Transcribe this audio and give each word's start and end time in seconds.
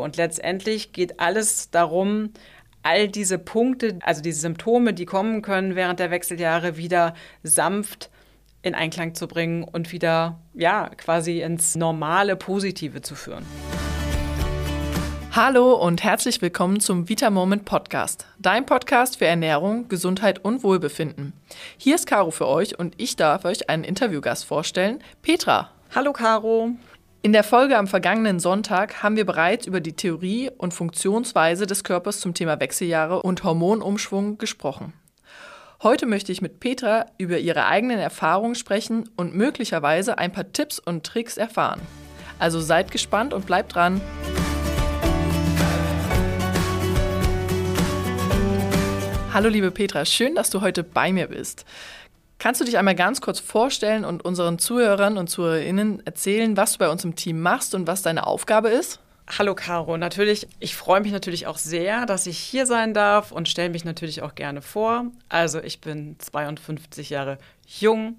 Und 0.00 0.16
letztendlich 0.16 0.92
geht 0.92 1.20
alles 1.20 1.70
darum, 1.70 2.32
all 2.82 3.08
diese 3.08 3.38
Punkte, 3.38 3.98
also 4.02 4.22
diese 4.22 4.40
Symptome, 4.40 4.94
die 4.94 5.06
kommen 5.06 5.42
können 5.42 5.76
während 5.76 6.00
der 6.00 6.10
Wechseljahre, 6.10 6.76
wieder 6.76 7.14
sanft 7.42 8.10
in 8.62 8.74
Einklang 8.74 9.14
zu 9.14 9.26
bringen 9.26 9.64
und 9.64 9.92
wieder, 9.92 10.38
ja, 10.54 10.90
quasi 10.96 11.40
ins 11.40 11.76
normale 11.76 12.36
Positive 12.36 13.00
zu 13.00 13.14
führen. 13.14 13.44
Hallo 15.32 15.74
und 15.74 16.02
herzlich 16.02 16.42
willkommen 16.42 16.80
zum 16.80 17.08
Vita 17.08 17.30
Moment 17.30 17.64
Podcast, 17.64 18.26
dein 18.40 18.66
Podcast 18.66 19.18
für 19.18 19.26
Ernährung, 19.26 19.86
Gesundheit 19.88 20.44
und 20.44 20.64
Wohlbefinden. 20.64 21.34
Hier 21.78 21.94
ist 21.94 22.08
Caro 22.08 22.32
für 22.32 22.48
euch 22.48 22.78
und 22.78 22.94
ich 22.96 23.14
darf 23.14 23.44
euch 23.44 23.70
einen 23.70 23.84
Interviewgast 23.84 24.44
vorstellen, 24.44 24.98
Petra. 25.22 25.70
Hallo 25.94 26.12
Caro. 26.12 26.72
In 27.22 27.34
der 27.34 27.44
Folge 27.44 27.76
am 27.76 27.86
vergangenen 27.86 28.40
Sonntag 28.40 29.02
haben 29.02 29.14
wir 29.14 29.26
bereits 29.26 29.66
über 29.66 29.82
die 29.82 29.92
Theorie 29.92 30.50
und 30.56 30.72
Funktionsweise 30.72 31.66
des 31.66 31.84
Körpers 31.84 32.18
zum 32.18 32.32
Thema 32.32 32.60
Wechseljahre 32.60 33.20
und 33.20 33.44
Hormonumschwung 33.44 34.38
gesprochen. 34.38 34.94
Heute 35.82 36.06
möchte 36.06 36.32
ich 36.32 36.40
mit 36.40 36.60
Petra 36.60 37.04
über 37.18 37.36
ihre 37.36 37.66
eigenen 37.66 37.98
Erfahrungen 37.98 38.54
sprechen 38.54 39.10
und 39.18 39.34
möglicherweise 39.34 40.16
ein 40.16 40.32
paar 40.32 40.50
Tipps 40.50 40.78
und 40.78 41.04
Tricks 41.04 41.36
erfahren. 41.36 41.82
Also 42.38 42.58
seid 42.58 42.90
gespannt 42.90 43.34
und 43.34 43.44
bleibt 43.44 43.74
dran. 43.74 44.00
Hallo 49.34 49.50
liebe 49.50 49.70
Petra, 49.70 50.06
schön, 50.06 50.34
dass 50.34 50.48
du 50.48 50.62
heute 50.62 50.82
bei 50.82 51.12
mir 51.12 51.26
bist. 51.26 51.66
Kannst 52.40 52.58
du 52.58 52.64
dich 52.64 52.78
einmal 52.78 52.94
ganz 52.94 53.20
kurz 53.20 53.38
vorstellen 53.38 54.02
und 54.02 54.24
unseren 54.24 54.58
Zuhörern 54.58 55.18
und 55.18 55.28
Zuhörerinnen 55.28 56.04
erzählen, 56.06 56.56
was 56.56 56.72
du 56.72 56.78
bei 56.78 56.88
uns 56.88 57.04
im 57.04 57.14
Team 57.14 57.42
machst 57.42 57.74
und 57.74 57.86
was 57.86 58.00
deine 58.00 58.26
Aufgabe 58.26 58.70
ist? 58.70 58.98
Hallo 59.38 59.54
Caro, 59.54 59.98
natürlich, 59.98 60.48
ich 60.58 60.74
freue 60.74 61.02
mich 61.02 61.12
natürlich 61.12 61.46
auch 61.46 61.58
sehr, 61.58 62.06
dass 62.06 62.26
ich 62.26 62.38
hier 62.38 62.64
sein 62.64 62.94
darf 62.94 63.30
und 63.30 63.46
stelle 63.46 63.68
mich 63.68 63.84
natürlich 63.84 64.22
auch 64.22 64.34
gerne 64.34 64.62
vor. 64.62 65.04
Also 65.28 65.62
ich 65.62 65.82
bin 65.82 66.16
52 66.18 67.10
Jahre 67.10 67.36
jung 67.66 68.16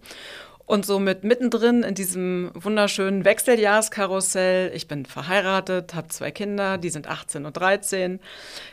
und 0.72 0.86
somit 0.86 1.26
mittendrin 1.26 1.84
in 1.84 1.96
diesem 1.96 2.50
wunderschönen 2.54 3.26
Wechseljahrskarussell. 3.26 4.72
Ich 4.74 4.88
bin 4.88 5.06
verheiratet, 5.06 5.94
habe 5.94 6.08
zwei 6.08 6.32
Kinder, 6.32 6.78
die 6.78 6.90
sind 6.90 7.08
18 7.08 7.46
und 7.46 7.58
13. 7.58 8.22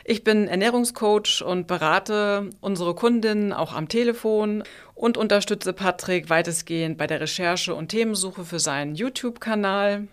Ich 0.05 0.23
bin 0.23 0.47
Ernährungscoach 0.47 1.43
und 1.45 1.67
berate 1.67 2.51
unsere 2.61 2.95
Kundinnen 2.95 3.51
auch 3.51 3.73
am 3.73 3.89
Telefon 3.89 4.63
und 4.95 5.17
unterstütze 5.17 5.73
Patrick 5.73 6.29
weitestgehend 6.29 6.97
bei 6.97 7.05
der 7.05 7.19
Recherche 7.19 7.75
und 7.75 7.89
Themensuche 7.89 8.45
für 8.45 8.59
seinen 8.59 8.95
YouTube-Kanal. 8.95 10.07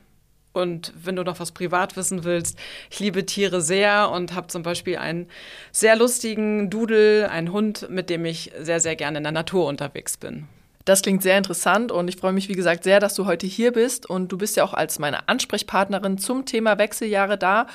Und 0.54 0.92
wenn 1.00 1.14
du 1.14 1.22
noch 1.22 1.38
was 1.38 1.52
privat 1.52 1.96
wissen 1.96 2.24
willst, 2.24 2.58
ich 2.90 2.98
liebe 2.98 3.26
Tiere 3.26 3.60
sehr 3.60 4.10
und 4.10 4.34
habe 4.34 4.48
zum 4.48 4.64
Beispiel 4.64 4.96
einen 4.96 5.28
sehr 5.70 5.94
lustigen 5.94 6.68
Dudel, 6.68 7.26
einen 7.26 7.52
Hund, 7.52 7.88
mit 7.90 8.10
dem 8.10 8.24
ich 8.24 8.50
sehr, 8.58 8.80
sehr 8.80 8.96
gerne 8.96 9.18
in 9.18 9.22
der 9.22 9.32
Natur 9.32 9.66
unterwegs 9.66 10.16
bin. 10.16 10.48
Das 10.86 11.02
klingt 11.02 11.20
sehr 11.20 11.36
interessant 11.36 11.90
und 11.90 12.06
ich 12.06 12.16
freue 12.16 12.32
mich, 12.32 12.48
wie 12.48 12.54
gesagt, 12.54 12.84
sehr, 12.84 13.00
dass 13.00 13.14
du 13.14 13.26
heute 13.26 13.44
hier 13.44 13.72
bist. 13.72 14.08
Und 14.08 14.30
du 14.30 14.38
bist 14.38 14.56
ja 14.56 14.62
auch 14.62 14.72
als 14.72 15.00
meine 15.00 15.28
Ansprechpartnerin 15.28 16.16
zum 16.16 16.46
Thema 16.46 16.78
Wechseljahre 16.78 17.36
da. 17.36 17.66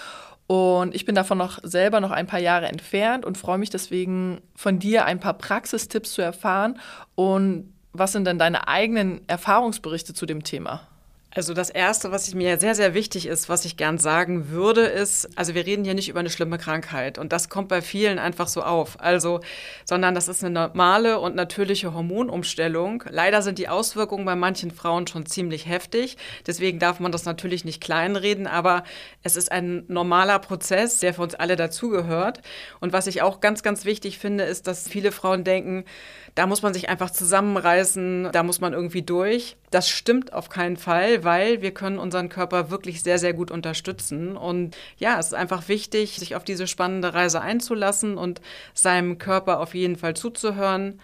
Und 0.47 0.95
ich 0.95 1.03
bin 1.03 1.13
davon 1.13 1.37
noch 1.37 1.59
selber 1.61 1.99
noch 1.99 2.11
ein 2.11 2.25
paar 2.25 2.39
Jahre 2.39 2.67
entfernt 2.67 3.25
und 3.25 3.37
freue 3.37 3.57
mich 3.57 3.69
deswegen 3.69 4.39
von 4.55 4.79
dir 4.79 5.03
ein 5.03 5.19
paar 5.19 5.33
Praxistipps 5.33 6.13
zu 6.13 6.21
erfahren. 6.21 6.79
Und 7.15 7.73
was 7.91 8.13
sind 8.13 8.25
denn 8.25 8.39
deine 8.39 8.69
eigenen 8.69 9.27
Erfahrungsberichte 9.27 10.13
zu 10.13 10.25
dem 10.25 10.43
Thema? 10.45 10.87
Also 11.33 11.53
das 11.53 11.69
Erste, 11.69 12.11
was 12.11 12.33
mir 12.33 12.59
sehr, 12.59 12.75
sehr 12.75 12.93
wichtig 12.93 13.25
ist, 13.25 13.47
was 13.47 13.63
ich 13.63 13.77
gern 13.77 13.97
sagen 13.97 14.49
würde, 14.49 14.81
ist, 14.81 15.29
also 15.37 15.55
wir 15.55 15.65
reden 15.65 15.85
hier 15.85 15.93
nicht 15.93 16.09
über 16.09 16.19
eine 16.19 16.29
schlimme 16.29 16.57
Krankheit 16.57 17.17
und 17.17 17.31
das 17.31 17.47
kommt 17.47 17.69
bei 17.69 17.81
vielen 17.81 18.19
einfach 18.19 18.49
so 18.49 18.63
auf. 18.63 18.99
Also, 18.99 19.39
sondern 19.85 20.13
das 20.13 20.27
ist 20.27 20.43
eine 20.43 20.53
normale 20.53 21.21
und 21.21 21.35
natürliche 21.35 21.93
Hormonumstellung. 21.93 23.05
Leider 23.09 23.41
sind 23.41 23.59
die 23.59 23.69
Auswirkungen 23.69 24.25
bei 24.25 24.35
manchen 24.35 24.71
Frauen 24.71 25.07
schon 25.07 25.25
ziemlich 25.25 25.67
heftig. 25.67 26.17
Deswegen 26.47 26.79
darf 26.79 26.99
man 26.99 27.13
das 27.13 27.23
natürlich 27.23 27.63
nicht 27.63 27.81
kleinreden, 27.81 28.45
aber 28.45 28.83
es 29.23 29.37
ist 29.37 29.53
ein 29.53 29.85
normaler 29.87 30.39
Prozess, 30.39 30.99
der 30.99 31.13
für 31.13 31.21
uns 31.21 31.35
alle 31.35 31.55
dazugehört. 31.55 32.41
Und 32.81 32.91
was 32.91 33.07
ich 33.07 33.21
auch 33.21 33.39
ganz, 33.39 33.63
ganz 33.63 33.85
wichtig 33.85 34.19
finde, 34.19 34.43
ist, 34.43 34.67
dass 34.67 34.89
viele 34.89 35.13
Frauen 35.13 35.45
denken, 35.45 35.85
da 36.35 36.47
muss 36.47 36.61
man 36.61 36.73
sich 36.73 36.89
einfach 36.89 37.11
zusammenreißen, 37.11 38.29
da 38.31 38.43
muss 38.43 38.61
man 38.61 38.73
irgendwie 38.73 39.01
durch. 39.01 39.57
Das 39.69 39.89
stimmt 39.89 40.33
auf 40.33 40.49
keinen 40.49 40.77
Fall, 40.77 41.20
weil 41.23 41.61
wir 41.61 41.73
können 41.73 41.99
unseren 41.99 42.29
Körper 42.29 42.69
wirklich 42.69 43.03
sehr, 43.03 43.19
sehr 43.19 43.33
gut 43.33 43.51
unterstützen. 43.51 44.37
Und 44.37 44.75
ja, 44.97 45.19
es 45.19 45.27
ist 45.27 45.33
einfach 45.33 45.67
wichtig, 45.67 46.17
sich 46.17 46.35
auf 46.35 46.43
diese 46.43 46.67
spannende 46.67 47.13
Reise 47.13 47.41
einzulassen 47.41 48.17
und 48.17 48.41
seinem 48.73 49.17
Körper 49.17 49.59
auf 49.59 49.73
jeden 49.73 49.95
Fall 49.95 50.15
zuzuhören 50.15 50.99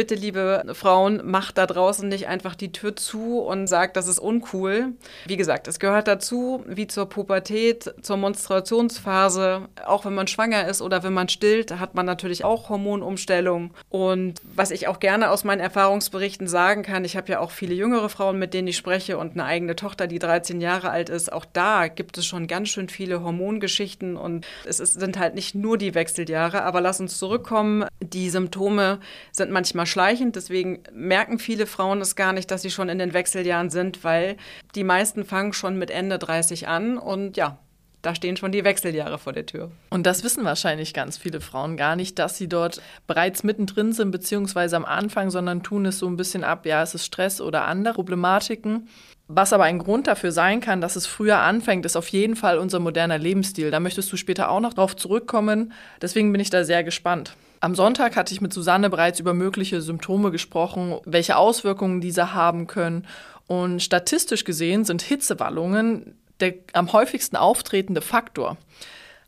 bitte, 0.00 0.14
liebe 0.14 0.64
Frauen, 0.72 1.20
macht 1.30 1.58
da 1.58 1.66
draußen 1.66 2.08
nicht 2.08 2.26
einfach 2.26 2.54
die 2.54 2.72
Tür 2.72 2.96
zu 2.96 3.40
und 3.40 3.66
sagt, 3.66 3.98
das 3.98 4.08
ist 4.08 4.18
uncool. 4.18 4.94
Wie 5.26 5.36
gesagt, 5.36 5.68
es 5.68 5.78
gehört 5.78 6.08
dazu, 6.08 6.64
wie 6.66 6.86
zur 6.86 7.06
Pubertät, 7.06 7.92
zur 8.00 8.16
Menstruationsphase. 8.16 9.68
Auch 9.84 10.06
wenn 10.06 10.14
man 10.14 10.26
schwanger 10.26 10.66
ist 10.66 10.80
oder 10.80 11.02
wenn 11.02 11.12
man 11.12 11.28
stillt, 11.28 11.78
hat 11.78 11.94
man 11.94 12.06
natürlich 12.06 12.44
auch 12.44 12.70
Hormonumstellung. 12.70 13.74
Und 13.90 14.40
was 14.54 14.70
ich 14.70 14.88
auch 14.88 15.00
gerne 15.00 15.30
aus 15.30 15.44
meinen 15.44 15.60
Erfahrungsberichten 15.60 16.48
sagen 16.48 16.82
kann, 16.82 17.04
ich 17.04 17.14
habe 17.14 17.30
ja 17.30 17.40
auch 17.40 17.50
viele 17.50 17.74
jüngere 17.74 18.08
Frauen, 18.08 18.38
mit 18.38 18.54
denen 18.54 18.68
ich 18.68 18.78
spreche 18.78 19.18
und 19.18 19.32
eine 19.32 19.44
eigene 19.44 19.76
Tochter, 19.76 20.06
die 20.06 20.18
13 20.18 20.62
Jahre 20.62 20.88
alt 20.88 21.10
ist. 21.10 21.30
Auch 21.30 21.44
da 21.44 21.88
gibt 21.88 22.16
es 22.16 22.24
schon 22.24 22.46
ganz 22.46 22.70
schön 22.70 22.88
viele 22.88 23.22
Hormongeschichten 23.22 24.16
und 24.16 24.46
es 24.64 24.80
ist, 24.80 24.98
sind 24.98 25.18
halt 25.18 25.34
nicht 25.34 25.54
nur 25.54 25.76
die 25.76 25.94
Wechseljahre. 25.94 26.62
Aber 26.62 26.80
lass 26.80 27.00
uns 27.00 27.18
zurückkommen. 27.18 27.84
Die 28.02 28.30
Symptome 28.30 28.98
sind 29.30 29.50
manchmal 29.50 29.89
schleichend. 29.90 30.36
Deswegen 30.36 30.82
merken 30.92 31.38
viele 31.38 31.66
Frauen 31.66 32.00
es 32.00 32.16
gar 32.16 32.32
nicht, 32.32 32.50
dass 32.50 32.62
sie 32.62 32.70
schon 32.70 32.88
in 32.88 32.98
den 32.98 33.12
Wechseljahren 33.12 33.70
sind, 33.70 34.04
weil 34.04 34.36
die 34.74 34.84
meisten 34.84 35.24
fangen 35.24 35.52
schon 35.52 35.78
mit 35.78 35.90
Ende 35.90 36.18
30 36.18 36.68
an 36.68 36.96
und 36.98 37.36
ja, 37.36 37.58
da 38.02 38.14
stehen 38.14 38.36
schon 38.36 38.52
die 38.52 38.64
Wechseljahre 38.64 39.18
vor 39.18 39.32
der 39.32 39.44
Tür. 39.44 39.70
Und 39.90 40.06
das 40.06 40.24
wissen 40.24 40.44
wahrscheinlich 40.44 40.94
ganz 40.94 41.18
viele 41.18 41.40
Frauen 41.40 41.76
gar 41.76 41.96
nicht, 41.96 42.18
dass 42.18 42.38
sie 42.38 42.48
dort 42.48 42.80
bereits 43.06 43.42
mittendrin 43.42 43.92
sind, 43.92 44.10
beziehungsweise 44.10 44.76
am 44.76 44.86
Anfang, 44.86 45.30
sondern 45.30 45.62
tun 45.62 45.84
es 45.84 45.98
so 45.98 46.06
ein 46.06 46.16
bisschen 46.16 46.42
ab, 46.42 46.64
ja, 46.64 46.82
es 46.82 46.94
ist 46.94 47.04
Stress 47.04 47.40
oder 47.40 47.64
andere 47.64 47.94
Problematiken. 47.94 48.88
Was 49.28 49.52
aber 49.52 49.64
ein 49.64 49.78
Grund 49.78 50.06
dafür 50.06 50.32
sein 50.32 50.60
kann, 50.60 50.80
dass 50.80 50.96
es 50.96 51.06
früher 51.06 51.38
anfängt, 51.38 51.86
ist 51.86 51.96
auf 51.96 52.08
jeden 52.08 52.36
Fall 52.36 52.58
unser 52.58 52.80
moderner 52.80 53.18
Lebensstil. 53.18 53.70
Da 53.70 53.78
möchtest 53.78 54.10
du 54.10 54.16
später 54.16 54.50
auch 54.50 54.60
noch 54.60 54.74
drauf 54.74 54.96
zurückkommen. 54.96 55.72
Deswegen 56.02 56.32
bin 56.32 56.40
ich 56.40 56.50
da 56.50 56.64
sehr 56.64 56.82
gespannt. 56.82 57.36
Am 57.60 57.74
Sonntag 57.74 58.16
hatte 58.16 58.32
ich 58.32 58.40
mit 58.40 58.52
Susanne 58.52 58.88
bereits 58.88 59.20
über 59.20 59.34
mögliche 59.34 59.82
Symptome 59.82 60.30
gesprochen, 60.30 60.98
welche 61.04 61.36
Auswirkungen 61.36 62.00
diese 62.00 62.32
haben 62.34 62.66
können. 62.66 63.06
Und 63.46 63.82
statistisch 63.82 64.44
gesehen 64.44 64.84
sind 64.84 65.02
Hitzewallungen 65.02 66.16
der 66.40 66.54
am 66.72 66.92
häufigsten 66.92 67.36
auftretende 67.36 68.00
Faktor. 68.00 68.56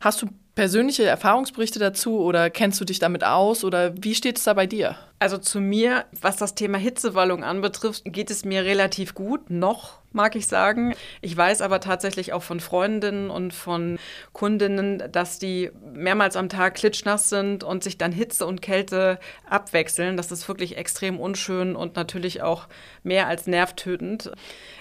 Hast 0.01 0.21
du 0.21 0.27
persönliche 0.55 1.03
Erfahrungsberichte 1.03 1.79
dazu 1.79 2.19
oder 2.19 2.49
kennst 2.49 2.79
du 2.81 2.85
dich 2.85 2.99
damit 2.99 3.23
aus 3.23 3.63
oder 3.63 3.93
wie 4.03 4.15
steht 4.15 4.37
es 4.37 4.43
da 4.43 4.53
bei 4.53 4.67
dir? 4.67 4.95
Also 5.19 5.37
zu 5.37 5.61
mir, 5.61 6.05
was 6.19 6.35
das 6.35 6.53
Thema 6.53 6.77
Hitzewallung 6.77 7.43
anbetrifft, 7.43 8.03
geht 8.05 8.29
es 8.29 8.43
mir 8.43 8.65
relativ 8.65 9.15
gut, 9.15 9.49
noch 9.49 10.03
mag 10.13 10.35
ich 10.35 10.47
sagen. 10.47 10.93
Ich 11.21 11.35
weiß 11.35 11.61
aber 11.61 11.79
tatsächlich 11.79 12.33
auch 12.33 12.43
von 12.43 12.59
Freundinnen 12.59 13.29
und 13.29 13.53
von 13.53 13.99
Kundinnen, 14.31 15.03
dass 15.11 15.39
die 15.39 15.71
mehrmals 15.93 16.35
am 16.35 16.49
Tag 16.49 16.75
klitschnass 16.75 17.29
sind 17.29 17.63
und 17.63 17.83
sich 17.83 17.97
dann 17.97 18.11
Hitze 18.11 18.45
und 18.45 18.61
Kälte 18.61 19.19
abwechseln. 19.49 20.15
Das 20.15 20.31
ist 20.31 20.47
wirklich 20.47 20.77
extrem 20.77 21.19
unschön 21.19 21.75
und 21.75 21.95
natürlich 21.95 22.41
auch 22.41 22.67
mehr 23.01 23.27
als 23.27 23.47
nervtötend. 23.47 24.31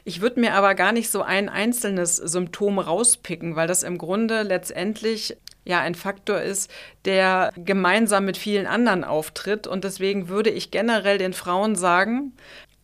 Ich 0.05 0.21
würde 0.21 0.41
mir 0.41 0.55
aber 0.55 0.75
gar 0.75 0.93
nicht 0.93 1.11
so 1.11 1.23
ein 1.23 1.49
einzelnes 1.49 2.17
Symptom 2.17 2.79
rauspicken, 2.79 3.57
weil 3.57 3.69
das 3.69 3.83
im 3.83 3.99
Grunde 3.99 4.43
letztendlich 4.43 5.37
ja 5.65 5.81
ein 5.81 5.95
Faktor 5.95 6.41
ist, 6.41 6.71
der 7.05 7.53
gemeinsam 7.57 8.25
mit 8.25 8.37
vielen 8.37 8.67
anderen 8.67 9.05
auftritt. 9.05 9.67
Und 9.67 9.85
deswegen 9.85 10.29
würde 10.33 10.51
ich 10.51 10.73
generell 10.73 11.19
den 11.19 11.33
Frauen 11.33 11.77
sagen, 11.77 12.33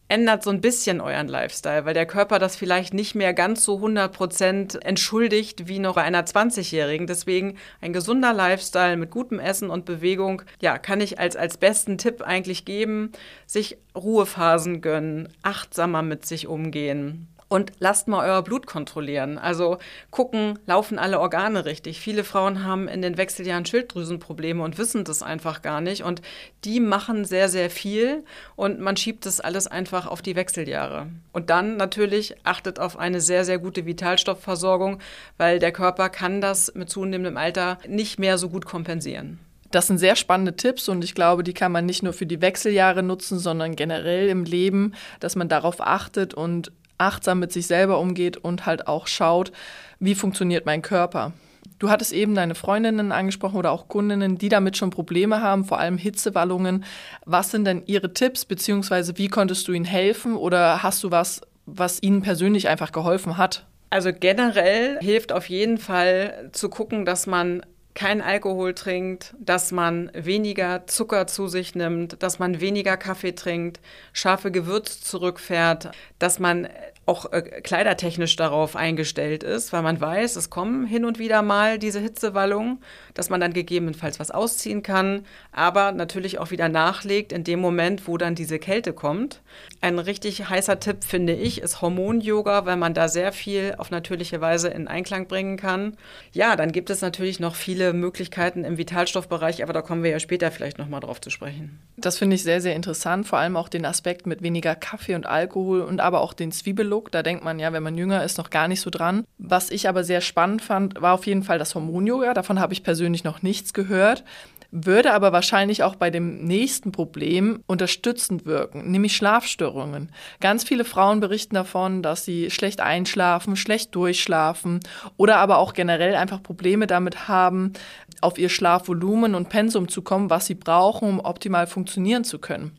ändert 0.09 0.43
so 0.43 0.51
ein 0.51 0.61
bisschen 0.61 1.01
euren 1.01 1.29
Lifestyle, 1.29 1.85
weil 1.85 1.95
der 1.95 2.07
Körper 2.07 2.39
das 2.39 2.57
vielleicht 2.57 2.95
nicht 2.95 3.15
mehr 3.15 3.35
ganz 3.35 3.65
so 3.65 3.77
100 3.77 4.13
Prozent 4.13 4.85
entschuldigt 4.85 5.69
wie 5.69 5.79
noch 5.79 5.97
bei 5.97 6.03
einer 6.03 6.25
20-Jährigen. 6.25 7.07
Deswegen 7.07 7.59
ein 7.81 7.93
gesunder 7.93 8.33
Lifestyle 8.33 8.97
mit 8.97 9.11
gutem 9.11 9.39
Essen 9.39 9.69
und 9.69 9.85
Bewegung, 9.85 10.43
ja, 10.61 10.79
kann 10.79 11.01
ich 11.01 11.19
als, 11.19 11.37
als 11.37 11.59
besten 11.59 11.99
Tipp 11.99 12.23
eigentlich 12.23 12.65
geben. 12.65 13.13
Sich 13.47 13.77
Ruhephasen 13.95 14.81
gönnen, 14.81 15.29
achtsamer 15.43 16.03
mit 16.03 16.25
sich 16.25 16.47
umgehen 16.47 17.29
Und 17.49 17.73
lasst 17.79 18.09
mal 18.09 18.29
euer 18.29 18.43
Blut 18.43 18.67
kontrollieren. 18.67 19.39
Also 19.39 19.79
gucken, 20.11 20.59
laufen 20.67 20.99
alle 20.99 21.19
Organe 21.19 21.65
richtig. 21.65 21.99
Viele 21.99 22.23
Frauen 22.23 22.65
haben 22.65 22.89
in 22.89 23.01
den 23.01 23.17
Wechseljahren 23.17 23.65
Schilddrüsenprobleme 23.65 24.63
und 24.63 24.77
wissen 24.77 25.05
das 25.05 25.23
einfach 25.23 25.63
gar 25.63 25.81
nicht. 25.81 26.03
Und 26.03 26.21
die 26.65 26.79
machen 26.79 27.25
sehr, 27.25 27.49
sehr 27.49 27.71
viel 27.71 28.25
und 28.55 28.81
man 28.81 28.99
schiebt 28.99 29.25
das 29.25 29.41
alles 29.41 29.67
einfach 29.67 30.07
auf 30.07 30.21
die 30.21 30.37
Wechseljahre. 30.37 31.07
Und 31.33 31.49
dann 31.49 31.79
natürlich 31.79 32.35
achtet 32.45 32.79
auf 32.79 32.99
eine 32.99 33.23
sehr, 33.23 33.47
sehr 33.47 33.59
gute 33.59 33.87
Vitalstoffversorgung, 33.87 34.99
weil 35.39 35.59
der 35.59 35.73
Körper 35.73 36.11
kann 36.11 36.43
das 36.43 36.75
mit 36.75 36.91
zunehmendem 36.91 37.39
Alter 37.39 37.79
nicht 37.89 38.19
mehr 38.19 38.37
so 38.37 38.51
gut 38.51 38.67
kompensieren. 38.67 39.39
Das 39.71 39.87
sind 39.87 39.99
sehr 39.99 40.17
spannende 40.17 40.57
Tipps 40.57 40.89
und 40.89 41.05
ich 41.05 41.15
glaube, 41.15 41.45
die 41.45 41.53
kann 41.53 41.73
man 41.73 41.85
nicht 41.85 42.03
nur 42.03 42.15
für 42.15 42.25
die 42.25 42.41
Wechseljahre 42.41 43.03
nutzen, 43.03 43.39
sondern 43.39 43.77
generell 43.77 44.29
im 44.29 44.45
Leben, 44.45 44.95
dass 45.21 45.37
man 45.37 45.49
darauf 45.49 45.81
achtet 45.81 46.33
und 46.33 46.73
achtsam 46.99 47.39
mit 47.39 47.53
sich 47.53 47.67
selber 47.67 47.99
umgeht 47.99 48.37
und 48.37 48.67
halt 48.67 48.87
auch 48.87 49.07
schaut, 49.07 49.53
wie 50.01 50.15
funktioniert 50.15 50.67
mein 50.67 50.83
Körper. 50.83 51.33
Du 51.79 51.91
hattest 51.91 52.13
eben 52.13 52.35
deine 52.35 52.57
Freundinnen 52.57 53.13
angesprochen 53.13 53.57
oder 53.57 53.71
auch 53.71 53.89
Kundinnen, 53.89 54.37
die 54.37 54.49
damit 54.49 54.77
schon 54.77 54.91
Probleme 54.91 55.43
haben, 55.43 55.65
vor 55.65 55.79
allem 55.79 55.97
Hitzewallungen. 55.97 56.85
Was 57.25 57.53
sind 57.53 57.65
denn 57.65 57.85
ihre 57.87 58.13
Tipps, 58.13 58.45
beziehungsweise 58.45 59.17
wie 59.17 59.29
konntest 59.29 59.69
du 59.69 59.73
ihnen 59.73 59.85
helfen 59.85 60.37
oder 60.37 60.83
hast 60.83 61.05
du 61.05 61.13
was, 61.13 61.41
was 61.67 62.03
ihnen 62.03 62.23
persönlich 62.23 62.69
einfach 62.69 62.91
geholfen 62.91 63.37
hat? 63.37 63.65
Also 63.91 64.11
generell 64.13 64.99
hilft 65.01 65.33
auf 65.33 65.49
jeden 65.49 65.79
Fall 65.79 66.51
zu 66.53 66.69
gucken, 66.69 67.05
dass 67.05 67.27
man 67.27 67.63
kein 67.99 68.23
Alkohol 68.23 68.75
trinkt, 68.75 69.35
dass 69.41 69.73
man 69.73 70.13
weniger 70.15 70.87
Zucker 70.87 71.27
zu 71.27 71.49
sich 71.49 71.75
nimmt, 71.75 72.23
dass 72.23 72.39
man 72.39 72.61
weniger 72.61 72.97
Kaffee 72.97 73.33
trinkt, 73.33 73.81
scharfe 74.13 74.53
Gewürze 74.53 75.01
zurückfährt, 75.01 75.91
dass 76.21 76.39
man 76.39 76.69
auch 77.09 77.33
äh, 77.33 77.43
kleidertechnisch 77.63 78.37
darauf 78.37 78.77
eingestellt 78.77 79.43
ist, 79.43 79.73
weil 79.73 79.83
man 79.83 80.01
weiß, 80.01 80.37
es 80.37 80.51
kommen 80.51 80.87
hin 80.87 81.07
und 81.07 81.19
wieder 81.19 81.41
mal 81.41 81.79
diese 81.79 82.01
Hitzewallungen, 82.01 82.79
dass 83.15 83.31
man 83.31 83.41
dann 83.41 83.55
gegebenenfalls 83.55 84.21
was 84.21 84.31
ausziehen 84.31 84.83
kann, 84.83 85.25
aber 85.51 85.93
natürlich 85.93 86.39
auch 86.39 86.51
wieder 86.51 86.69
nachlegt 86.69 87.33
in 87.33 87.45
dem 87.45 87.61
Moment, 87.61 88.07
wo 88.07 88.19
dann 88.19 88.35
diese 88.35 88.59
Kälte 88.59 88.93
kommt. 88.93 89.41
Ein 89.81 89.99
richtig 89.99 90.49
heißer 90.51 90.81
Tipp, 90.81 91.03
finde 91.03 91.33
ich, 91.33 91.63
ist 91.63 91.81
Hormon-Yoga, 91.81 92.67
weil 92.67 92.77
man 92.77 92.93
da 92.93 93.09
sehr 93.09 93.33
viel 93.33 93.75
auf 93.79 93.91
natürliche 93.91 94.43
Weise 94.43 94.69
in 94.69 94.87
Einklang 94.87 95.29
bringen 95.29 95.57
kann. 95.57 95.97
Ja, 96.33 96.57
dann 96.57 96.73
gibt 96.73 96.91
es 96.91 97.01
natürlich 97.01 97.41
noch 97.41 97.55
viele 97.55 97.95
Möglichkeiten 97.95 98.65
im 98.65 98.77
Vitalstoffbereich, 98.77 99.63
aber 99.63 99.73
da 99.73 99.81
kommen 99.81 100.03
wir 100.03 100.11
ja 100.11 100.21
später 100.21 100.51
vielleicht 100.51 100.79
nochmal 100.79 101.01
drauf 101.01 101.21
zu 101.23 101.31
sprechen. 101.31 101.79
Das 101.97 102.19
finde 102.19 102.37
ich 102.37 102.43
sehr, 102.43 102.61
sehr 102.61 102.77
interessant, 102.77 103.27
vor 103.27 103.39
allem 103.39 103.57
auch 103.57 103.69
den 103.69 103.87
Aspekt 103.87 104.27
mit 104.27 104.43
weniger 104.43 104.75
Kaffee 104.75 105.15
und 105.15 105.27
Alkohol 105.27 105.81
und 105.81 106.01
aber 106.01 106.21
auch 106.21 106.35
den 106.35 106.53
Zwiebellook. 106.53 106.98
Da 107.11 107.23
denkt 107.23 107.45
man 107.45 107.59
ja, 107.59 107.73
wenn 107.73 107.83
man 107.83 107.97
jünger 107.97 108.25
ist, 108.25 108.39
noch 108.39 108.51
gar 108.51 108.67
nicht 108.69 108.81
so 108.81 108.91
dran. 108.91 109.25
Was 109.39 109.71
ich 109.71 109.89
aber 109.89 110.03
sehr 110.03 110.21
spannend 110.21 110.63
fand, 110.63 111.01
war 111.01 111.15
auf 111.15 111.27
jeden 111.27 111.43
Fall 111.43 111.59
das 111.59 111.75
Hormon-Yoga. 111.75 112.35
Davon 112.35 112.59
habe 112.59 112.73
ich 112.73 112.83
persönlich 112.83 113.25
noch 113.25 113.43
nichts 113.43 113.73
gehört 113.73 114.25
würde 114.71 115.15
aber 115.15 115.33
wahrscheinlich 115.33 115.83
auch 115.83 115.95
bei 115.95 116.11
dem 116.11 116.45
nächsten 116.45 116.93
Problem 116.93 117.63
unterstützend 117.67 118.45
wirken, 118.45 118.91
nämlich 118.91 119.17
Schlafstörungen. 119.17 120.13
Ganz 120.41 120.65
viele 120.65 120.85
Frauen 120.85 121.21
berichten 121.21 121.55
davon, 121.55 122.03
dass 122.03 122.25
sie 122.25 122.51
schlecht 122.51 122.81
einschlafen, 122.81 123.57
schlecht 123.57 123.95
durchschlafen 123.95 124.81
oder 125.17 125.37
aber 125.37 125.59
auch 125.59 125.73
generell 125.73 126.15
einfach 126.17 126.43
Probleme 126.43 126.87
damit 126.87 127.29
haben, 127.29 127.73
auf 128.21 128.39
ihr 128.39 128.51
Schlafvolumen 128.51 129.35
und 129.35 129.49
Pensum 129.49 129.89
zu 129.89 130.03
kommen, 130.03 130.29
was 130.29 130.47
sie 130.47 130.55
brauchen, 130.55 131.09
um 131.09 131.21
optimal 131.21 131.67
funktionieren 131.67 132.25
zu 132.25 132.39
können. 132.39 132.79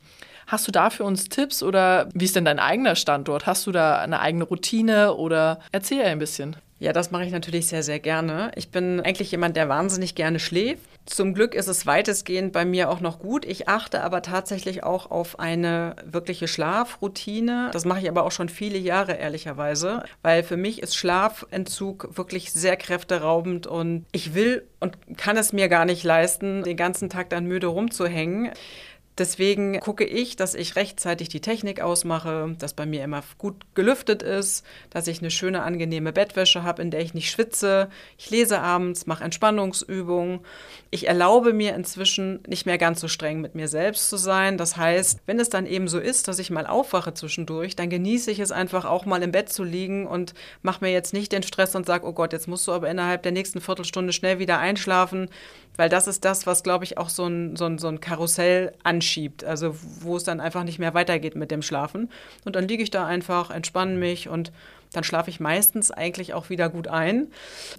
Hast 0.50 0.68
du 0.68 0.72
da 0.72 0.90
für 0.90 1.04
uns 1.04 1.30
Tipps 1.30 1.62
oder 1.62 2.10
wie 2.16 2.25
ist 2.25 2.36
denn 2.36 2.44
dein 2.44 2.57
eigener 2.57 2.96
Standort? 2.96 3.46
Hast 3.46 3.68
du 3.68 3.72
da 3.72 4.00
eine 4.00 4.19
eigene 4.19 4.46
Routine 4.46 5.13
oder 5.13 5.60
erzähl 5.72 6.01
ein 6.01 6.18
bisschen? 6.18 6.56
Ja, 6.80 6.92
das 6.92 7.12
mache 7.12 7.24
ich 7.24 7.31
natürlich 7.31 7.68
sehr, 7.68 7.84
sehr 7.84 8.00
gerne. 8.00 8.51
Ich 8.56 8.72
bin 8.72 9.00
eigentlich 9.00 9.30
jemand, 9.30 9.56
der 9.57 9.69
wahnsinnig 9.69 10.16
gerne 10.16 10.40
schläft. 10.40 10.81
Zum 11.06 11.36
Glück 11.36 11.54
ist 11.54 11.68
es 11.68 11.86
weitestgehend 11.86 12.51
bei 12.51 12.66
mir 12.66 12.90
auch 12.90 13.00
noch 13.00 13.19
gut. 13.19 13.46
Ich 13.46 13.68
achte 13.68 14.01
aber 14.01 14.24
tatsächlich 14.24 14.84
auch 14.84 15.12
auf 15.12 15.38
eine 15.40 15.96
wirkliche 16.04 16.48
Schlafroutine. 16.48 17.69
Das 17.72 17.86
mache 17.86 18.00
ich 18.00 18.10
aber 18.10 18.24
auch 18.24 18.31
schon 18.31 18.50
viele 18.50 18.78
Jahre, 18.80 19.13
ehrlicherweise, 19.13 20.04
weil 20.24 20.42
für 20.42 20.57
mich 20.57 20.81
ist 20.81 20.96
Schlafentzug 20.96 22.18
wirklich 22.18 22.54
sehr 22.54 22.75
kräfteraubend 22.75 23.68
und 23.68 24.06
ich 24.12 24.34
will 24.34 24.68
und 24.80 24.98
kann 25.16 25.38
es 25.38 25.54
mir 25.54 25.69
gar 25.69 25.86
nicht 25.86 26.04
leisten, 26.04 26.63
den 26.63 26.78
ganzen 26.78 27.10
Tag 27.10 27.30
dann 27.30 27.46
müde 27.46 27.68
rumzuhängen. 27.68 28.51
Deswegen 29.19 29.81
gucke 29.81 30.06
ich, 30.06 30.38
dass 30.38 30.56
ich 30.56 30.77
rechtzeitig 30.77 31.27
die 31.27 31.42
Technik 31.42 31.81
ausmache, 31.81 32.56
dass 32.57 32.74
bei 32.74 32.86
mir 32.86 33.04
immer 33.04 33.21
gut 33.38 33.56
gelüftet 33.75 34.24
ist, 34.24 34.66
dass 34.92 35.07
ich 35.07 35.19
eine 35.19 35.30
schöne, 35.30 35.63
angenehme 35.63 36.13
Bettwäsche 36.13 36.63
habe, 36.63 36.81
in 36.81 36.89
der 36.89 37.01
ich 37.01 37.13
nicht 37.13 37.30
schwitze. 37.30 37.89
Ich 38.18 38.30
lese 38.30 38.62
abends, 38.62 39.07
mache 39.07 39.25
Entspannungsübungen. 39.25 40.39
Ich 40.89 41.10
erlaube 41.10 41.51
mir 41.51 41.75
inzwischen 41.75 42.39
nicht 42.48 42.66
mehr 42.66 42.77
ganz 42.77 43.01
so 43.01 43.10
streng 43.10 43.42
mit 43.42 43.56
mir 43.56 43.68
selbst 43.68 44.10
zu 44.10 44.16
sein. 44.16 44.57
Das 44.57 44.77
heißt, 44.77 45.19
wenn 45.25 45.42
es 45.42 45.50
dann 45.50 45.65
eben 45.65 45.89
so 45.89 46.00
ist, 46.00 46.30
dass 46.30 46.39
ich 46.39 46.50
mal 46.50 46.65
aufwache 46.65 47.13
zwischendurch, 47.13 47.75
dann 47.75 47.89
genieße 47.89 48.31
ich 48.31 48.39
es 48.39 48.54
einfach 48.54 48.86
auch 48.86 49.06
mal 49.06 49.22
im 49.22 49.33
Bett 49.33 49.50
zu 49.50 49.65
liegen 49.65 50.07
und 50.07 50.33
mache 50.62 50.86
mir 50.86 50.94
jetzt 50.94 51.12
nicht 51.12 51.33
den 51.33 51.44
Stress 51.44 51.75
und 51.75 51.86
sage, 51.86 52.07
oh 52.07 52.13
Gott, 52.13 52.31
jetzt 52.31 52.48
musst 52.48 52.65
du 52.68 52.72
aber 52.72 52.89
innerhalb 52.89 53.24
der 53.24 53.33
nächsten 53.33 53.60
Viertelstunde 53.60 54.13
schnell 54.13 54.39
wieder 54.39 54.60
einschlafen, 54.60 55.30
weil 55.75 55.89
das 55.89 56.07
ist 56.07 56.24
das, 56.24 56.48
was, 56.48 56.63
glaube 56.63 56.86
ich, 56.86 56.98
auch 56.98 57.10
so 57.10 57.25
ein, 57.25 57.57
so 57.57 57.65
ein, 57.65 57.77
so 57.80 57.89
ein 57.89 58.00
Karussell 58.00 58.74
anschiebt 58.83 59.08
schiebt, 59.09 59.44
also 59.44 59.75
wo 60.01 60.15
es 60.15 60.23
dann 60.23 60.39
einfach 60.39 60.63
nicht 60.63 60.79
mehr 60.79 60.94
weitergeht 60.94 61.35
mit 61.35 61.51
dem 61.51 61.61
Schlafen. 61.61 62.09
Und 62.45 62.56
dann 62.56 62.67
liege 62.67 62.83
ich 62.83 62.91
da 62.91 63.06
einfach, 63.06 63.51
entspanne 63.51 63.95
mich 63.95 64.29
und 64.29 64.51
dann 64.94 65.03
schlafe 65.03 65.30
ich 65.30 65.39
meistens 65.39 65.91
eigentlich 65.91 66.33
auch 66.33 66.50
wieder 66.50 66.69
gut 66.69 66.88
ein. 66.88 67.27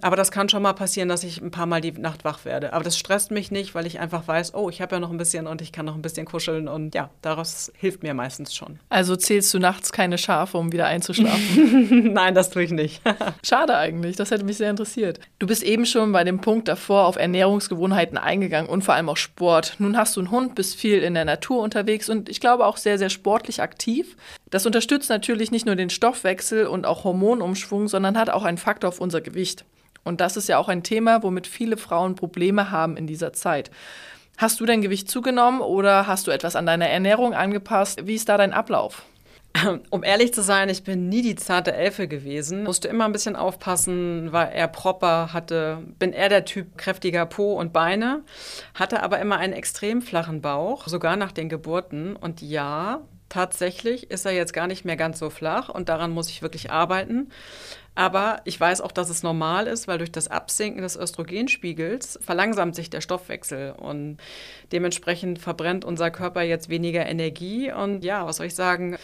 Aber 0.01 0.15
das 0.15 0.31
kann 0.31 0.49
schon 0.49 0.63
mal 0.63 0.73
passieren, 0.73 1.09
dass 1.09 1.23
ich 1.23 1.41
ein 1.41 1.51
paar 1.51 1.65
Mal 1.65 1.81
die 1.81 1.91
Nacht 1.91 2.23
wach 2.23 2.45
werde. 2.45 2.73
Aber 2.73 2.83
das 2.83 2.97
stresst 2.97 3.31
mich 3.31 3.51
nicht, 3.51 3.75
weil 3.75 3.85
ich 3.85 3.99
einfach 3.99 4.27
weiß, 4.27 4.53
oh, 4.53 4.69
ich 4.69 4.81
habe 4.81 4.95
ja 4.95 4.99
noch 4.99 5.11
ein 5.11 5.17
bisschen 5.17 5.47
und 5.47 5.61
ich 5.61 5.71
kann 5.71 5.85
noch 5.85 5.95
ein 5.95 6.01
bisschen 6.01 6.25
kuscheln 6.25 6.67
und 6.67 6.95
ja, 6.95 7.09
daraus 7.21 7.71
hilft 7.75 8.03
mir 8.03 8.13
meistens 8.13 8.55
schon. 8.55 8.79
Also 8.89 9.15
zählst 9.15 9.53
du 9.53 9.59
nachts 9.59 9.91
keine 9.91 10.17
Schafe, 10.17 10.57
um 10.57 10.71
wieder 10.71 10.87
einzuschlafen? 10.87 12.13
Nein, 12.13 12.35
das 12.35 12.49
tue 12.49 12.63
ich 12.63 12.71
nicht. 12.71 13.01
Schade 13.43 13.77
eigentlich, 13.77 14.15
das 14.15 14.31
hätte 14.31 14.45
mich 14.45 14.57
sehr 14.57 14.69
interessiert. 14.69 15.19
Du 15.39 15.47
bist 15.47 15.63
eben 15.63 15.85
schon 15.85 16.11
bei 16.11 16.23
dem 16.23 16.39
Punkt 16.39 16.67
davor 16.67 17.05
auf 17.05 17.15
Ernährungsgewohnheiten 17.15 18.17
eingegangen 18.17 18.69
und 18.69 18.83
vor 18.83 18.93
allem 18.93 19.09
auch 19.09 19.17
Sport. 19.17 19.75
Nun 19.79 19.97
hast 19.97 20.15
du 20.15 20.21
einen 20.21 20.31
Hund, 20.31 20.55
bist 20.55 20.75
viel 20.75 20.99
in 20.99 21.13
der 21.13 21.25
Natur 21.25 21.61
unterwegs 21.61 22.09
und 22.09 22.29
ich 22.29 22.39
glaube 22.39 22.65
auch 22.65 22.77
sehr, 22.77 22.97
sehr 22.97 23.09
sportlich 23.09 23.61
aktiv. 23.61 24.15
Das 24.49 24.65
unterstützt 24.65 25.09
natürlich 25.09 25.51
nicht 25.51 25.65
nur 25.65 25.75
den 25.75 25.89
Stoffwechsel 25.89 26.67
und 26.67 26.85
Hormonumschwung, 27.03 27.87
sondern 27.87 28.17
hat 28.17 28.29
auch 28.29 28.43
einen 28.43 28.57
Faktor 28.57 28.89
auf 28.89 28.99
unser 28.99 29.21
Gewicht. 29.21 29.65
Und 30.03 30.21
das 30.21 30.37
ist 30.37 30.49
ja 30.49 30.57
auch 30.57 30.67
ein 30.67 30.83
Thema, 30.83 31.23
womit 31.23 31.47
viele 31.47 31.77
Frauen 31.77 32.15
Probleme 32.15 32.71
haben 32.71 32.97
in 32.97 33.07
dieser 33.07 33.33
Zeit. 33.33 33.71
Hast 34.37 34.59
du 34.59 34.65
dein 34.65 34.81
Gewicht 34.81 35.09
zugenommen 35.09 35.61
oder 35.61 36.07
hast 36.07 36.25
du 36.25 36.31
etwas 36.31 36.55
an 36.55 36.65
deiner 36.65 36.87
Ernährung 36.87 37.33
angepasst? 37.33 38.07
Wie 38.07 38.15
ist 38.15 38.29
da 38.29 38.37
dein 38.37 38.53
Ablauf? 38.53 39.03
Um 39.89 40.03
ehrlich 40.03 40.33
zu 40.33 40.41
sein, 40.41 40.69
ich 40.69 40.83
bin 40.83 41.09
nie 41.09 41.21
die 41.21 41.35
zarte 41.35 41.73
Elfe 41.73 42.07
gewesen. 42.07 42.63
Musste 42.63 42.87
immer 42.87 43.05
ein 43.05 43.11
bisschen 43.11 43.35
aufpassen, 43.35 44.31
war 44.31 44.51
eher 44.51 44.67
proper, 44.67 45.33
hatte, 45.33 45.79
bin 45.99 46.13
eher 46.13 46.29
der 46.29 46.45
Typ 46.45 46.77
kräftiger 46.77 47.25
Po 47.25 47.53
und 47.53 47.73
Beine, 47.73 48.23
hatte 48.73 49.03
aber 49.03 49.19
immer 49.19 49.37
einen 49.37 49.53
extrem 49.53 50.01
flachen 50.01 50.41
Bauch, 50.41 50.87
sogar 50.87 51.17
nach 51.17 51.31
den 51.31 51.49
Geburten. 51.49 52.15
Und 52.15 52.41
ja, 52.41 53.01
Tatsächlich 53.31 54.11
ist 54.11 54.25
er 54.25 54.33
jetzt 54.33 54.51
gar 54.51 54.67
nicht 54.67 54.83
mehr 54.83 54.97
ganz 54.97 55.17
so 55.17 55.29
flach 55.29 55.69
und 55.69 55.87
daran 55.87 56.11
muss 56.11 56.27
ich 56.27 56.41
wirklich 56.41 56.69
arbeiten. 56.69 57.29
Aber 57.95 58.41
ich 58.43 58.59
weiß 58.59 58.81
auch, 58.81 58.91
dass 58.91 59.09
es 59.09 59.23
normal 59.23 59.67
ist, 59.67 59.87
weil 59.87 59.99
durch 59.99 60.11
das 60.11 60.27
Absinken 60.27 60.81
des 60.81 60.97
Östrogenspiegels 60.97 62.19
verlangsamt 62.21 62.75
sich 62.75 62.89
der 62.89 62.99
Stoffwechsel 62.99 63.71
und 63.71 64.17
dementsprechend 64.73 65.39
verbrennt 65.39 65.85
unser 65.85 66.11
Körper 66.11 66.41
jetzt 66.41 66.67
weniger 66.67 67.05
Energie. 67.05 67.71
Und 67.71 68.03
ja, 68.03 68.25
was 68.25 68.35
soll 68.35 68.47
ich 68.47 68.55
sagen? 68.55 68.97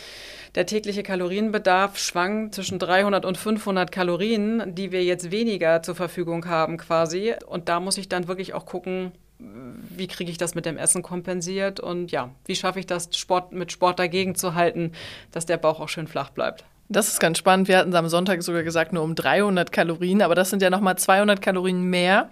Der 0.56 0.66
tägliche 0.66 1.04
Kalorienbedarf 1.04 1.98
schwankt 1.98 2.54
zwischen 2.54 2.80
300 2.80 3.24
und 3.24 3.38
500 3.38 3.94
Kalorien, 3.94 4.76
die 4.76 4.92
wir 4.92 5.06
jetzt 5.06 5.32
weniger 5.32 5.82
zur 5.84 5.96
Verfügung 5.96 6.50
haben 6.50 6.76
quasi. 6.76 7.34
Und 7.46 7.70
da 7.70 7.80
muss 7.80 7.98
ich 7.98 8.10
dann 8.10 8.28
wirklich 8.28 8.54
auch 8.54 8.66
gucken, 8.66 9.14
wie 9.40 10.08
kriege 10.08 10.32
ich 10.32 10.38
das 10.38 10.56
mit 10.56 10.66
dem 10.66 10.78
Essen 10.78 11.04
kompensiert 11.04 11.80
und 11.80 12.12
ja, 12.12 12.32
wie 12.46 12.56
schaffe 12.56 12.80
ich 12.80 12.86
das 12.86 13.10
Sport, 13.16 13.52
mit 13.52 13.72
Sport 13.72 14.00
dagegen 14.00 14.36
zu 14.36 14.56
halten, 14.56 14.94
dass 15.32 15.46
der 15.46 15.58
Bauch 15.58 15.80
auch 15.80 15.90
schön 15.90 16.08
flach 16.08 16.30
bleibt. 16.30 16.66
Das 16.90 17.10
ist 17.10 17.20
ganz 17.20 17.38
spannend. 17.38 17.68
Wir 17.68 17.78
hatten 17.78 17.94
am 17.96 18.08
Sonntag 18.08 18.42
sogar 18.42 18.64
gesagt, 18.64 18.94
nur 18.94 19.04
um 19.04 19.14
300 19.14 19.72
Kalorien, 19.72 20.22
aber 20.22 20.36
das 20.36 20.50
sind 20.50 20.62
ja 20.62 20.70
nochmal 20.70 20.98
200 20.98 21.42
Kalorien 21.42 21.84
mehr. 21.84 22.30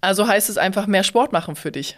Also 0.00 0.26
heißt 0.26 0.50
es 0.50 0.58
einfach 0.58 0.86
mehr 0.86 1.04
Sport 1.04 1.32
machen 1.32 1.56
für 1.56 1.72
dich. 1.72 1.96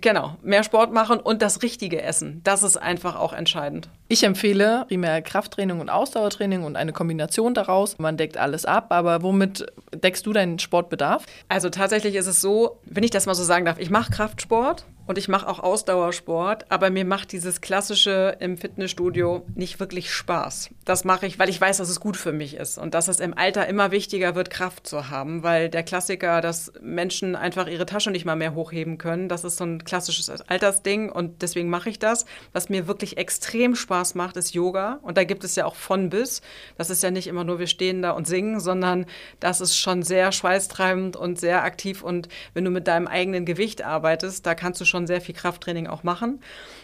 Genau, 0.00 0.36
mehr 0.42 0.64
Sport 0.64 0.92
machen 0.92 1.20
und 1.20 1.40
das 1.40 1.62
richtige 1.62 2.02
Essen. 2.02 2.40
Das 2.42 2.64
ist 2.64 2.76
einfach 2.76 3.14
auch 3.14 3.32
entscheidend. 3.32 3.88
Ich 4.08 4.24
empfehle 4.24 4.84
primär 4.88 5.22
Krafttraining 5.22 5.78
und 5.78 5.88
Ausdauertraining 5.88 6.64
und 6.64 6.74
eine 6.74 6.92
Kombination 6.92 7.54
daraus. 7.54 7.98
Man 7.98 8.16
deckt 8.16 8.36
alles 8.36 8.64
ab, 8.64 8.86
aber 8.90 9.22
womit 9.22 9.66
deckst 9.94 10.26
du 10.26 10.32
deinen 10.32 10.58
Sportbedarf? 10.58 11.24
Also 11.48 11.70
tatsächlich 11.70 12.16
ist 12.16 12.26
es 12.26 12.40
so, 12.40 12.80
wenn 12.84 13.04
ich 13.04 13.10
das 13.10 13.26
mal 13.26 13.34
so 13.34 13.44
sagen 13.44 13.64
darf, 13.64 13.78
ich 13.78 13.90
mache 13.90 14.10
Kraftsport 14.10 14.84
und 15.06 15.18
ich 15.18 15.28
mache 15.28 15.46
auch 15.46 15.58
Ausdauersport, 15.60 16.70
aber 16.70 16.90
mir 16.90 17.04
macht 17.04 17.32
dieses 17.32 17.60
klassische 17.60 18.36
im 18.40 18.56
Fitnessstudio 18.56 19.44
nicht 19.54 19.78
wirklich 19.80 20.12
Spaß. 20.12 20.70
Das 20.84 21.04
mache 21.04 21.26
ich, 21.26 21.38
weil 21.38 21.48
ich 21.48 21.60
weiß, 21.60 21.78
dass 21.78 21.88
es 21.88 22.00
gut 22.00 22.16
für 22.16 22.32
mich 22.32 22.56
ist 22.56 22.78
und 22.78 22.94
dass 22.94 23.08
es 23.08 23.20
im 23.20 23.36
Alter 23.36 23.66
immer 23.66 23.90
wichtiger 23.90 24.34
wird, 24.34 24.50
Kraft 24.50 24.86
zu 24.86 25.10
haben, 25.10 25.42
weil 25.42 25.68
der 25.68 25.82
Klassiker, 25.82 26.40
dass 26.40 26.72
Menschen 26.80 27.36
einfach 27.36 27.66
ihre 27.66 27.86
Tasche 27.86 28.10
nicht 28.10 28.24
mal 28.24 28.36
mehr 28.36 28.54
hochheben 28.54 28.96
können, 28.96 29.28
das 29.28 29.44
ist 29.44 29.58
so 29.58 29.64
ein 29.64 29.84
klassisches 29.84 30.30
Altersding 30.30 31.10
und 31.10 31.42
deswegen 31.42 31.68
mache 31.68 31.90
ich 31.90 31.98
das. 31.98 32.24
Was 32.52 32.68
mir 32.68 32.86
wirklich 32.86 33.18
extrem 33.18 33.74
Spaß 33.74 34.14
macht, 34.14 34.36
ist 34.36 34.54
Yoga 34.54 35.00
und 35.02 35.18
da 35.18 35.24
gibt 35.24 35.44
es 35.44 35.56
ja 35.56 35.66
auch 35.66 35.74
von 35.74 36.10
bis. 36.10 36.40
Das 36.78 36.90
ist 36.90 37.02
ja 37.02 37.10
nicht 37.10 37.26
immer 37.26 37.44
nur 37.44 37.58
wir 37.58 37.66
stehen 37.66 38.00
da 38.02 38.12
und 38.12 38.26
singen, 38.26 38.60
sondern 38.60 39.06
das 39.40 39.60
ist 39.60 39.76
schon 39.76 40.02
sehr 40.02 40.32
schweißtreibend 40.32 41.16
und 41.16 41.38
sehr 41.38 41.62
aktiv 41.64 42.02
und 42.02 42.28
wenn 42.54 42.64
du 42.64 42.70
mit 42.70 42.88
deinem 42.88 43.06
eigenen 43.06 43.44
Gewicht 43.44 43.82
arbeitest, 43.82 44.46
da 44.46 44.54
kannst 44.54 44.80
du 44.80 44.84
schon 44.84 44.93
sehr 45.06 45.20
viel 45.20 45.34
Krafttraining 45.34 45.86
auch 45.86 46.02
machen. 46.02 46.40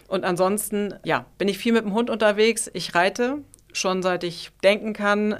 Und 0.08 0.24
ansonsten, 0.24 0.94
ja, 1.04 1.26
bin 1.38 1.48
ich 1.48 1.58
viel 1.58 1.72
mit 1.72 1.84
dem 1.84 1.94
Hund 1.94 2.10
unterwegs. 2.10 2.70
Ich 2.74 2.94
reite 2.94 3.38
schon 3.72 4.02
seit 4.02 4.24
ich 4.24 4.50
denken 4.62 4.92
kann. 4.92 5.36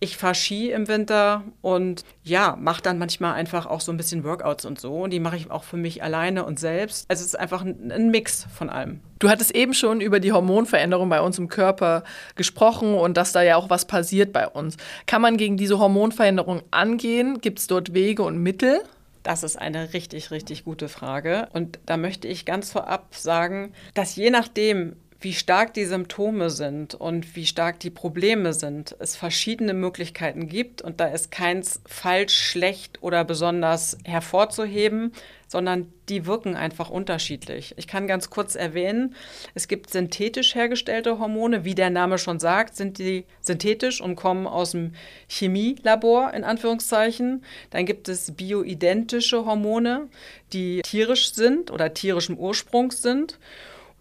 Ich 0.00 0.18
fahre 0.18 0.34
Ski 0.34 0.70
im 0.70 0.86
Winter 0.86 1.44
und 1.62 2.04
ja, 2.22 2.58
mache 2.60 2.82
dann 2.82 2.98
manchmal 2.98 3.34
einfach 3.34 3.64
auch 3.64 3.80
so 3.80 3.90
ein 3.90 3.96
bisschen 3.96 4.22
Workouts 4.22 4.66
und 4.66 4.78
so. 4.78 5.04
Und 5.04 5.10
die 5.10 5.20
mache 5.20 5.36
ich 5.36 5.50
auch 5.50 5.64
für 5.64 5.78
mich 5.78 6.02
alleine 6.02 6.44
und 6.44 6.58
selbst. 6.58 7.06
Also 7.08 7.22
es 7.22 7.28
ist 7.28 7.36
einfach 7.36 7.62
ein, 7.62 7.90
ein, 7.90 8.10
Mix 8.10 8.46
von 8.54 8.68
allem. 8.68 9.00
Du 9.18 9.30
hattest 9.30 9.52
eben 9.52 9.72
schon 9.72 10.02
über 10.02 10.20
die 10.20 10.32
Hormonveränderung 10.32 11.08
bei 11.08 11.22
uns 11.22 11.38
im 11.38 11.48
Körper 11.48 12.04
gesprochen 12.34 12.94
und 12.94 13.16
dass 13.16 13.32
da 13.32 13.42
ja 13.42 13.56
auch 13.56 13.70
was 13.70 13.86
passiert 13.86 14.32
bei 14.32 14.46
uns. 14.46 14.76
Kann 15.06 15.22
man 15.22 15.38
gegen 15.38 15.56
diese 15.56 15.78
Hormonveränderung 15.78 16.62
angehen? 16.70 17.40
Gibt 17.40 17.60
es 17.60 17.66
dort 17.66 17.94
Wege 17.94 18.24
und 18.24 18.36
Mittel? 18.38 18.82
Das 19.24 19.42
ist 19.42 19.56
eine 19.56 19.94
richtig, 19.94 20.30
richtig 20.30 20.64
gute 20.64 20.90
Frage. 20.90 21.48
Und 21.54 21.80
da 21.86 21.96
möchte 21.96 22.28
ich 22.28 22.44
ganz 22.44 22.70
vorab 22.70 23.14
sagen, 23.14 23.72
dass 23.94 24.16
je 24.16 24.28
nachdem, 24.28 24.96
wie 25.24 25.32
stark 25.32 25.72
die 25.72 25.86
Symptome 25.86 26.50
sind 26.50 26.94
und 26.94 27.34
wie 27.34 27.46
stark 27.46 27.80
die 27.80 27.88
Probleme 27.88 28.52
sind, 28.52 28.94
es 28.98 29.16
verschiedene 29.16 29.72
Möglichkeiten 29.72 30.48
gibt 30.48 30.82
und 30.82 31.00
da 31.00 31.06
ist 31.06 31.30
keins 31.30 31.80
falsch, 31.86 32.36
schlecht 32.36 33.02
oder 33.02 33.24
besonders 33.24 33.96
hervorzuheben, 34.04 35.12
sondern 35.48 35.90
die 36.10 36.26
wirken 36.26 36.56
einfach 36.56 36.90
unterschiedlich. 36.90 37.72
Ich 37.78 37.86
kann 37.86 38.06
ganz 38.06 38.28
kurz 38.28 38.54
erwähnen, 38.54 39.14
es 39.54 39.66
gibt 39.66 39.88
synthetisch 39.88 40.54
hergestellte 40.54 41.18
Hormone, 41.18 41.64
wie 41.64 41.74
der 41.74 41.88
Name 41.88 42.18
schon 42.18 42.38
sagt, 42.38 42.76
sind 42.76 42.98
die 42.98 43.24
synthetisch 43.40 44.02
und 44.02 44.16
kommen 44.16 44.46
aus 44.46 44.72
dem 44.72 44.92
Chemielabor 45.28 46.34
in 46.34 46.44
Anführungszeichen. 46.44 47.44
Dann 47.70 47.86
gibt 47.86 48.10
es 48.10 48.32
bioidentische 48.32 49.46
Hormone, 49.46 50.08
die 50.52 50.82
tierisch 50.82 51.32
sind 51.32 51.70
oder 51.70 51.94
tierischem 51.94 52.36
Ursprungs 52.36 53.00
sind. 53.00 53.38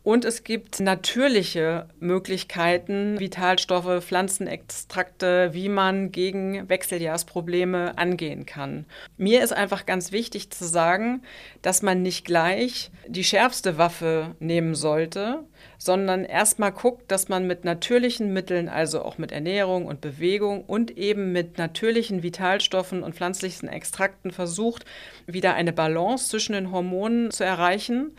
Und 0.03 0.25
es 0.25 0.43
gibt 0.43 0.81
natürliche 0.81 1.88
Möglichkeiten, 2.01 3.22
Vitalstoffe, 3.22 4.03
Pflanzenextrakte, 4.03 5.51
wie 5.53 5.69
man 5.69 6.12
gegen 6.12 6.67
Wechseljahrsprobleme 6.67 7.98
angehen 7.98 8.45
kann. 8.45 8.86
Mir 9.15 9.41
ist 9.41 9.53
einfach 9.53 9.86
ganz 9.86 10.12
wichtig 10.12 10.50
zu 10.50 10.65
sagen, 10.65 11.24
dass 11.62 11.83
man 11.83 12.01
nicht 12.01 12.25
gleich 12.25 12.91
die 13.07 13.24
schärfste 13.24 13.77
Waffe 13.77 14.36
nehmen 14.39 14.75
sollte, 14.75 15.45
sondern 15.77 16.25
erstmal 16.25 16.74
guckt, 16.74 17.10
dass 17.10 17.29
man 17.29 17.48
mit 17.48 17.63
natürlichen 17.63 18.33
Mitteln, 18.33 18.67
also 18.67 19.03
auch 19.03 19.17
mit 19.17 19.31
Ernährung 19.31 19.86
und 19.86 20.01
Bewegung 20.01 20.65
und 20.65 20.98
eben 20.98 21.31
mit 21.31 21.57
natürlichen 21.57 22.24
Vitalstoffen 22.24 23.03
und 23.03 23.15
pflanzlichen 23.15 23.69
Extrakten 23.69 24.31
versucht, 24.31 24.83
wieder 25.27 25.53
eine 25.53 25.72
Balance 25.72 26.27
zwischen 26.27 26.53
den 26.53 26.72
Hormonen 26.72 27.31
zu 27.31 27.45
erreichen. 27.45 28.12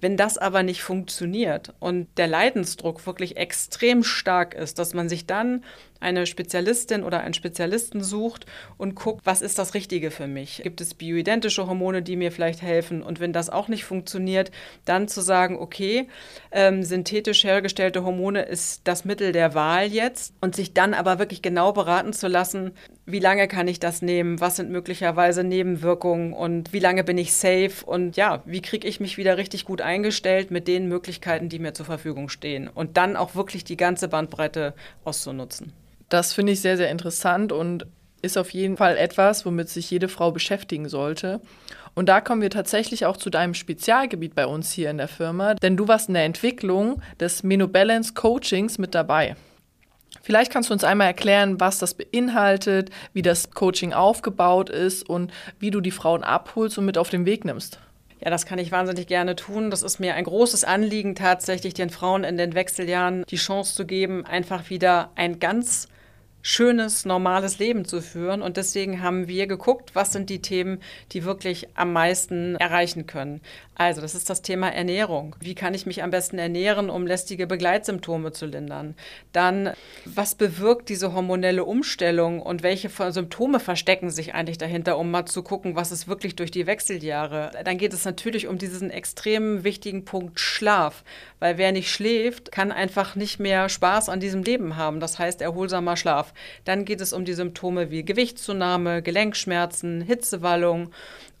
Wenn 0.00 0.16
das 0.16 0.38
aber 0.38 0.62
nicht 0.64 0.82
funktioniert 0.82 1.27
und 1.78 2.08
der 2.16 2.26
Leidensdruck 2.26 3.06
wirklich 3.06 3.36
extrem 3.36 4.02
stark 4.02 4.54
ist, 4.54 4.78
dass 4.78 4.94
man 4.94 5.08
sich 5.08 5.26
dann 5.26 5.64
eine 6.00 6.26
Spezialistin 6.26 7.02
oder 7.04 7.20
einen 7.20 7.34
Spezialisten 7.34 8.02
sucht 8.02 8.46
und 8.76 8.94
guckt, 8.94 9.26
was 9.26 9.42
ist 9.42 9.58
das 9.58 9.74
Richtige 9.74 10.10
für 10.10 10.26
mich? 10.26 10.60
Gibt 10.62 10.80
es 10.80 10.94
bioidentische 10.94 11.66
Hormone, 11.66 12.02
die 12.02 12.16
mir 12.16 12.32
vielleicht 12.32 12.62
helfen? 12.62 13.02
Und 13.02 13.20
wenn 13.20 13.32
das 13.32 13.50
auch 13.50 13.68
nicht 13.68 13.84
funktioniert, 13.84 14.50
dann 14.84 15.08
zu 15.08 15.20
sagen, 15.20 15.56
okay, 15.58 16.08
ähm, 16.52 16.82
synthetisch 16.82 17.44
hergestellte 17.44 18.04
Hormone 18.04 18.42
ist 18.42 18.82
das 18.84 19.04
Mittel 19.04 19.32
der 19.32 19.54
Wahl 19.54 19.86
jetzt 19.86 20.34
und 20.40 20.54
sich 20.54 20.72
dann 20.72 20.94
aber 20.94 21.18
wirklich 21.18 21.42
genau 21.42 21.72
beraten 21.72 22.12
zu 22.12 22.28
lassen, 22.28 22.72
wie 23.06 23.20
lange 23.20 23.48
kann 23.48 23.68
ich 23.68 23.80
das 23.80 24.02
nehmen? 24.02 24.40
Was 24.40 24.56
sind 24.56 24.70
möglicherweise 24.70 25.42
Nebenwirkungen 25.42 26.34
und 26.34 26.72
wie 26.74 26.78
lange 26.78 27.04
bin 27.04 27.16
ich 27.16 27.32
safe? 27.32 27.84
Und 27.86 28.16
ja, 28.16 28.42
wie 28.44 28.60
kriege 28.60 28.86
ich 28.86 29.00
mich 29.00 29.16
wieder 29.16 29.38
richtig 29.38 29.64
gut 29.64 29.80
eingestellt 29.80 30.50
mit 30.50 30.68
den 30.68 30.88
Möglichkeiten, 30.88 31.48
die 31.48 31.58
mir 31.58 31.72
zur 31.72 31.86
Verfügung 31.86 32.28
stehen? 32.28 32.68
Und 32.68 32.98
dann 32.98 33.16
auch 33.16 33.34
wirklich 33.34 33.64
die 33.64 33.78
ganze 33.78 34.08
Bandbreite 34.08 34.74
auszunutzen. 35.04 35.72
Das 36.08 36.32
finde 36.32 36.52
ich 36.52 36.60
sehr, 36.60 36.76
sehr 36.76 36.90
interessant 36.90 37.52
und 37.52 37.86
ist 38.22 38.38
auf 38.38 38.50
jeden 38.50 38.76
Fall 38.76 38.96
etwas, 38.96 39.46
womit 39.46 39.68
sich 39.68 39.90
jede 39.90 40.08
Frau 40.08 40.32
beschäftigen 40.32 40.88
sollte. 40.88 41.40
Und 41.94 42.08
da 42.08 42.20
kommen 42.20 42.42
wir 42.42 42.50
tatsächlich 42.50 43.06
auch 43.06 43.16
zu 43.16 43.30
deinem 43.30 43.54
Spezialgebiet 43.54 44.34
bei 44.34 44.46
uns 44.46 44.72
hier 44.72 44.90
in 44.90 44.98
der 44.98 45.08
Firma, 45.08 45.54
denn 45.54 45.76
du 45.76 45.88
warst 45.88 46.08
in 46.08 46.14
der 46.14 46.24
Entwicklung 46.24 47.02
des 47.20 47.42
Menobalance 47.42 48.14
Coachings 48.14 48.78
mit 48.78 48.94
dabei. 48.94 49.36
Vielleicht 50.22 50.52
kannst 50.52 50.70
du 50.70 50.74
uns 50.74 50.84
einmal 50.84 51.06
erklären, 51.06 51.60
was 51.60 51.78
das 51.78 51.94
beinhaltet, 51.94 52.90
wie 53.12 53.22
das 53.22 53.50
Coaching 53.50 53.92
aufgebaut 53.92 54.68
ist 54.70 55.08
und 55.08 55.32
wie 55.58 55.70
du 55.70 55.80
die 55.80 55.90
Frauen 55.90 56.22
abholst 56.22 56.78
und 56.78 56.84
mit 56.84 56.98
auf 56.98 57.10
den 57.10 57.24
Weg 57.24 57.44
nimmst. 57.44 57.80
Ja, 58.20 58.30
das 58.30 58.46
kann 58.46 58.58
ich 58.58 58.72
wahnsinnig 58.72 59.06
gerne 59.06 59.36
tun. 59.36 59.70
Das 59.70 59.82
ist 59.82 60.00
mir 60.00 60.14
ein 60.14 60.24
großes 60.24 60.64
Anliegen, 60.64 61.14
tatsächlich 61.14 61.74
den 61.74 61.88
Frauen 61.88 62.24
in 62.24 62.36
den 62.36 62.54
Wechseljahren 62.54 63.24
die 63.28 63.36
Chance 63.36 63.74
zu 63.74 63.86
geben, 63.86 64.26
einfach 64.26 64.70
wieder 64.70 65.10
ein 65.14 65.38
ganz 65.38 65.88
schönes, 66.42 67.04
normales 67.04 67.58
Leben 67.58 67.84
zu 67.84 68.00
führen. 68.00 68.42
Und 68.42 68.56
deswegen 68.56 69.02
haben 69.02 69.28
wir 69.28 69.46
geguckt, 69.46 69.94
was 69.94 70.12
sind 70.12 70.30
die 70.30 70.40
Themen, 70.40 70.80
die 71.12 71.24
wirklich 71.24 71.68
am 71.74 71.92
meisten 71.92 72.56
erreichen 72.56 73.06
können. 73.06 73.40
Also, 73.74 74.00
das 74.00 74.16
ist 74.16 74.28
das 74.28 74.42
Thema 74.42 74.70
Ernährung. 74.70 75.36
Wie 75.38 75.54
kann 75.54 75.72
ich 75.72 75.86
mich 75.86 76.02
am 76.02 76.10
besten 76.10 76.38
ernähren, 76.38 76.90
um 76.90 77.06
lästige 77.06 77.46
Begleitsymptome 77.46 78.32
zu 78.32 78.46
lindern? 78.46 78.96
Dann, 79.32 79.70
was 80.04 80.34
bewirkt 80.34 80.88
diese 80.88 81.12
hormonelle 81.12 81.64
Umstellung 81.64 82.42
und 82.42 82.64
welche 82.64 82.88
Symptome 83.12 83.60
verstecken 83.60 84.10
sich 84.10 84.34
eigentlich 84.34 84.58
dahinter, 84.58 84.98
um 84.98 85.12
mal 85.12 85.26
zu 85.26 85.44
gucken, 85.44 85.76
was 85.76 85.92
ist 85.92 86.08
wirklich 86.08 86.34
durch 86.34 86.50
die 86.50 86.66
Wechseljahre? 86.66 87.52
Dann 87.64 87.78
geht 87.78 87.92
es 87.92 88.04
natürlich 88.04 88.48
um 88.48 88.58
diesen 88.58 88.90
extrem 88.90 89.62
wichtigen 89.62 90.04
Punkt 90.04 90.40
Schlaf, 90.40 91.04
weil 91.38 91.56
wer 91.56 91.70
nicht 91.70 91.92
schläft, 91.92 92.50
kann 92.50 92.72
einfach 92.72 93.14
nicht 93.14 93.38
mehr 93.38 93.68
Spaß 93.68 94.08
an 94.08 94.18
diesem 94.18 94.42
Leben 94.42 94.76
haben. 94.76 94.98
Das 94.98 95.20
heißt, 95.20 95.40
erholsamer 95.40 95.96
Schlaf. 95.96 96.27
Dann 96.64 96.84
geht 96.84 97.00
es 97.00 97.12
um 97.12 97.24
die 97.24 97.34
Symptome 97.34 97.90
wie 97.90 98.04
Gewichtszunahme, 98.04 99.02
Gelenkschmerzen, 99.02 100.00
Hitzewallung 100.00 100.90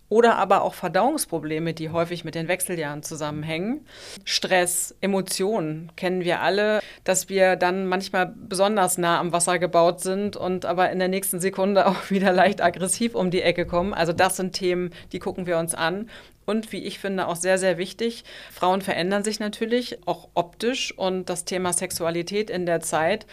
oder 0.08 0.36
aber 0.36 0.62
auch 0.62 0.74
Verdauungsprobleme, 0.74 1.74
die 1.74 1.90
häufig 1.90 2.24
mit 2.24 2.34
den 2.34 2.48
Wechseljahren 2.48 3.02
zusammenhängen. 3.02 3.86
Stress, 4.24 4.94
Emotionen 5.00 5.92
kennen 5.96 6.24
wir 6.24 6.40
alle, 6.40 6.80
dass 7.04 7.28
wir 7.28 7.56
dann 7.56 7.86
manchmal 7.86 8.34
besonders 8.34 8.96
nah 8.96 9.20
am 9.20 9.32
Wasser 9.32 9.58
gebaut 9.58 10.00
sind 10.00 10.36
und 10.36 10.64
aber 10.64 10.90
in 10.90 10.98
der 10.98 11.08
nächsten 11.08 11.40
Sekunde 11.40 11.86
auch 11.88 12.10
wieder 12.10 12.32
leicht 12.32 12.62
aggressiv 12.62 13.14
um 13.14 13.30
die 13.30 13.42
Ecke 13.42 13.66
kommen. 13.66 13.92
Also 13.92 14.12
das 14.12 14.36
sind 14.36 14.52
Themen, 14.52 14.90
die 15.12 15.18
gucken 15.18 15.46
wir 15.46 15.58
uns 15.58 15.74
an. 15.74 16.08
Und 16.46 16.72
wie 16.72 16.82
ich 16.82 16.98
finde, 16.98 17.28
auch 17.28 17.36
sehr, 17.36 17.58
sehr 17.58 17.76
wichtig, 17.76 18.24
Frauen 18.50 18.80
verändern 18.80 19.22
sich 19.22 19.38
natürlich, 19.38 19.98
auch 20.06 20.30
optisch. 20.32 20.96
Und 20.96 21.28
das 21.28 21.44
Thema 21.44 21.74
Sexualität 21.74 22.48
in 22.48 22.64
der 22.64 22.80
Zeit 22.80 23.26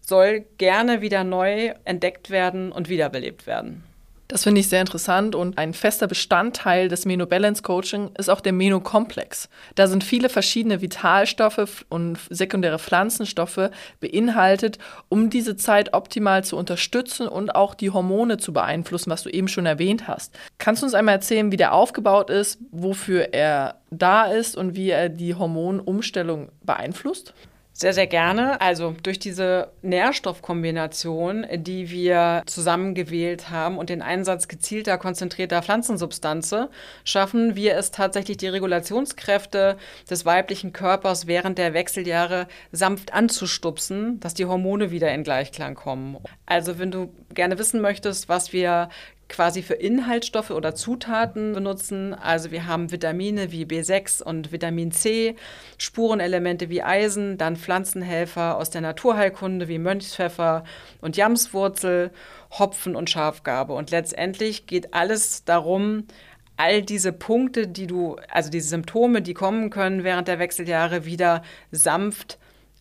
soll 0.00 0.44
gerne 0.58 1.00
wieder 1.00 1.24
neu 1.24 1.74
entdeckt 1.84 2.30
werden 2.30 2.72
und 2.72 2.88
wiederbelebt 2.88 3.46
werden. 3.46 3.84
Das 4.30 4.44
finde 4.44 4.60
ich 4.60 4.68
sehr 4.68 4.80
interessant 4.80 5.34
und 5.34 5.58
ein 5.58 5.74
fester 5.74 6.06
Bestandteil 6.06 6.86
des 6.86 7.04
Meno 7.04 7.26
Balance 7.26 7.64
Coaching 7.64 8.10
ist 8.16 8.28
auch 8.28 8.40
der 8.40 8.52
Meno 8.52 8.78
Komplex. 8.78 9.48
Da 9.74 9.88
sind 9.88 10.04
viele 10.04 10.28
verschiedene 10.28 10.80
Vitalstoffe 10.80 11.84
und 11.88 12.16
sekundäre 12.30 12.78
Pflanzenstoffe 12.78 13.70
beinhaltet, 13.98 14.78
um 15.08 15.30
diese 15.30 15.56
Zeit 15.56 15.94
optimal 15.94 16.44
zu 16.44 16.56
unterstützen 16.56 17.26
und 17.26 17.56
auch 17.56 17.74
die 17.74 17.90
Hormone 17.90 18.36
zu 18.36 18.52
beeinflussen, 18.52 19.10
was 19.10 19.24
du 19.24 19.30
eben 19.30 19.48
schon 19.48 19.66
erwähnt 19.66 20.06
hast. 20.06 20.32
Kannst 20.58 20.82
du 20.82 20.86
uns 20.86 20.94
einmal 20.94 21.16
erzählen, 21.16 21.50
wie 21.50 21.56
der 21.56 21.74
aufgebaut 21.74 22.30
ist, 22.30 22.60
wofür 22.70 23.34
er 23.34 23.80
da 23.90 24.26
ist 24.26 24.56
und 24.56 24.76
wie 24.76 24.90
er 24.90 25.08
die 25.08 25.34
Hormonumstellung 25.34 26.52
beeinflusst? 26.62 27.34
Sehr, 27.80 27.94
sehr 27.94 28.06
gerne. 28.06 28.60
Also 28.60 28.94
durch 29.02 29.18
diese 29.18 29.72
Nährstoffkombination, 29.80 31.46
die 31.50 31.88
wir 31.88 32.42
zusammengewählt 32.44 33.48
haben 33.48 33.78
und 33.78 33.88
den 33.88 34.02
Einsatz 34.02 34.48
gezielter, 34.48 34.98
konzentrierter 34.98 35.62
Pflanzensubstanzen, 35.62 36.66
schaffen 37.04 37.56
wir 37.56 37.78
es 37.78 37.90
tatsächlich, 37.90 38.36
die 38.36 38.48
Regulationskräfte 38.48 39.78
des 40.10 40.26
weiblichen 40.26 40.74
Körpers 40.74 41.26
während 41.26 41.56
der 41.56 41.72
Wechseljahre 41.72 42.48
sanft 42.70 43.14
anzustupsen, 43.14 44.20
dass 44.20 44.34
die 44.34 44.44
Hormone 44.44 44.90
wieder 44.90 45.10
in 45.14 45.24
Gleichklang 45.24 45.74
kommen. 45.74 46.18
Also 46.44 46.78
wenn 46.78 46.90
du 46.90 47.14
gerne 47.32 47.58
wissen 47.58 47.80
möchtest, 47.80 48.28
was 48.28 48.52
wir 48.52 48.90
quasi 49.30 49.62
für 49.62 49.74
Inhaltsstoffe 49.74 50.50
oder 50.50 50.74
Zutaten 50.74 51.54
benutzen. 51.54 52.12
Also 52.12 52.50
wir 52.50 52.66
haben 52.66 52.92
Vitamine 52.92 53.52
wie 53.52 53.64
B6 53.64 54.22
und 54.22 54.52
Vitamin 54.52 54.92
C, 54.92 55.36
Spurenelemente 55.78 56.68
wie 56.68 56.82
Eisen, 56.82 57.38
dann 57.38 57.56
Pflanzenhelfer 57.56 58.58
aus 58.58 58.68
der 58.68 58.82
Naturheilkunde 58.82 59.68
wie 59.68 59.78
Mönchspfeffer 59.78 60.64
und 61.00 61.16
Jamswurzel, 61.16 62.10
Hopfen 62.50 62.96
und 62.96 63.08
Schafgarbe. 63.08 63.72
Und 63.72 63.90
letztendlich 63.90 64.66
geht 64.66 64.92
alles 64.92 65.44
darum, 65.44 66.04
all 66.56 66.82
diese 66.82 67.12
Punkte, 67.12 67.68
die 67.68 67.86
du, 67.86 68.16
also 68.28 68.50
diese 68.50 68.68
Symptome, 68.68 69.22
die 69.22 69.32
kommen 69.32 69.70
können 69.70 70.04
während 70.04 70.28
der 70.28 70.38
Wechseljahre, 70.38 71.06
wieder 71.06 71.42
sanft 71.70 72.38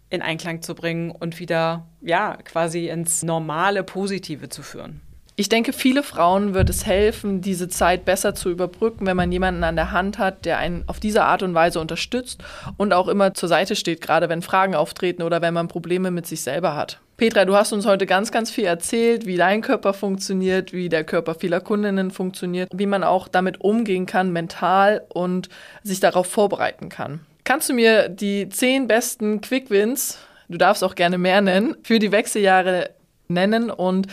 in 0.10 0.22
Einklang 0.22 0.64
zu 0.64 0.74
bringen 0.74 1.12
und 1.12 1.40
wieder, 1.40 1.88
ja, 2.02 2.38
quasi 2.44 2.90
ins 2.90 3.24
normale 3.24 3.84
Positive 3.84 4.50
zu 4.50 4.64
führen. 4.64 5.02
Ich 5.40 5.48
denke, 5.48 5.72
viele 5.72 6.04
Frauen 6.04 6.54
wird 6.54 6.70
es 6.70 6.86
helfen, 6.86 7.40
diese 7.40 7.70
Zeit 7.70 8.04
besser 8.04 8.36
zu 8.36 8.50
überbrücken, 8.50 9.06
wenn 9.06 9.16
man 9.16 9.32
jemanden 9.32 9.64
an 9.64 9.78
der 9.78 9.94
Hand 9.94 10.18
hat, 10.18 10.44
der 10.44 10.58
einen 10.58 10.84
auf 10.86 11.00
diese 11.00 11.24
Art 11.24 11.44
und 11.44 11.54
Weise 11.54 11.80
unterstützt 11.80 12.44
und 12.76 12.92
auch 12.92 13.08
immer 13.08 13.34
zur 13.34 13.48
Seite 13.48 13.78
steht, 13.78 14.02
gerade 14.02 14.28
wenn 14.28 14.42
Fragen 14.42 14.76
auftreten 14.76 15.24
oder 15.24 15.42
wenn 15.42 15.54
man 15.54 15.70
Probleme 15.70 16.12
mit 16.12 16.28
sich 16.28 16.42
selber 16.42 16.76
hat. 16.76 17.00
Petra, 17.16 17.46
du 17.46 17.56
hast 17.56 17.72
uns 17.72 17.86
heute 17.86 18.06
ganz, 18.06 18.34
ganz 18.34 18.52
viel 18.52 18.66
erzählt, 18.66 19.26
wie 19.26 19.38
dein 19.38 19.62
Körper 19.62 19.94
funktioniert, 19.94 20.74
wie 20.74 20.90
der 20.90 21.06
Körper 21.06 21.36
vieler 21.36 21.62
Kundinnen 21.62 22.12
funktioniert, 22.12 22.70
wie 22.76 22.86
man 22.86 23.06
auch 23.06 23.30
damit 23.30 23.62
umgehen 23.62 24.06
kann, 24.06 24.34
mental 24.34 25.04
und 25.08 25.48
sich 25.84 26.02
darauf 26.02 26.28
vorbereiten 26.28 26.90
kann. 26.90 27.22
Kannst 27.46 27.70
du 27.70 27.74
mir 27.74 28.10
die 28.10 28.50
zehn 28.50 28.90
besten 28.90 29.40
Quick 29.40 29.70
Wins, 29.70 30.18
du 30.50 30.58
darfst 30.58 30.84
auch 30.84 30.96
gerne 30.96 31.18
mehr 31.18 31.40
nennen, 31.40 31.78
für 31.82 31.98
die 31.98 32.12
Wechseljahre 32.12 32.90
nennen 33.30 33.70
und 33.70 34.08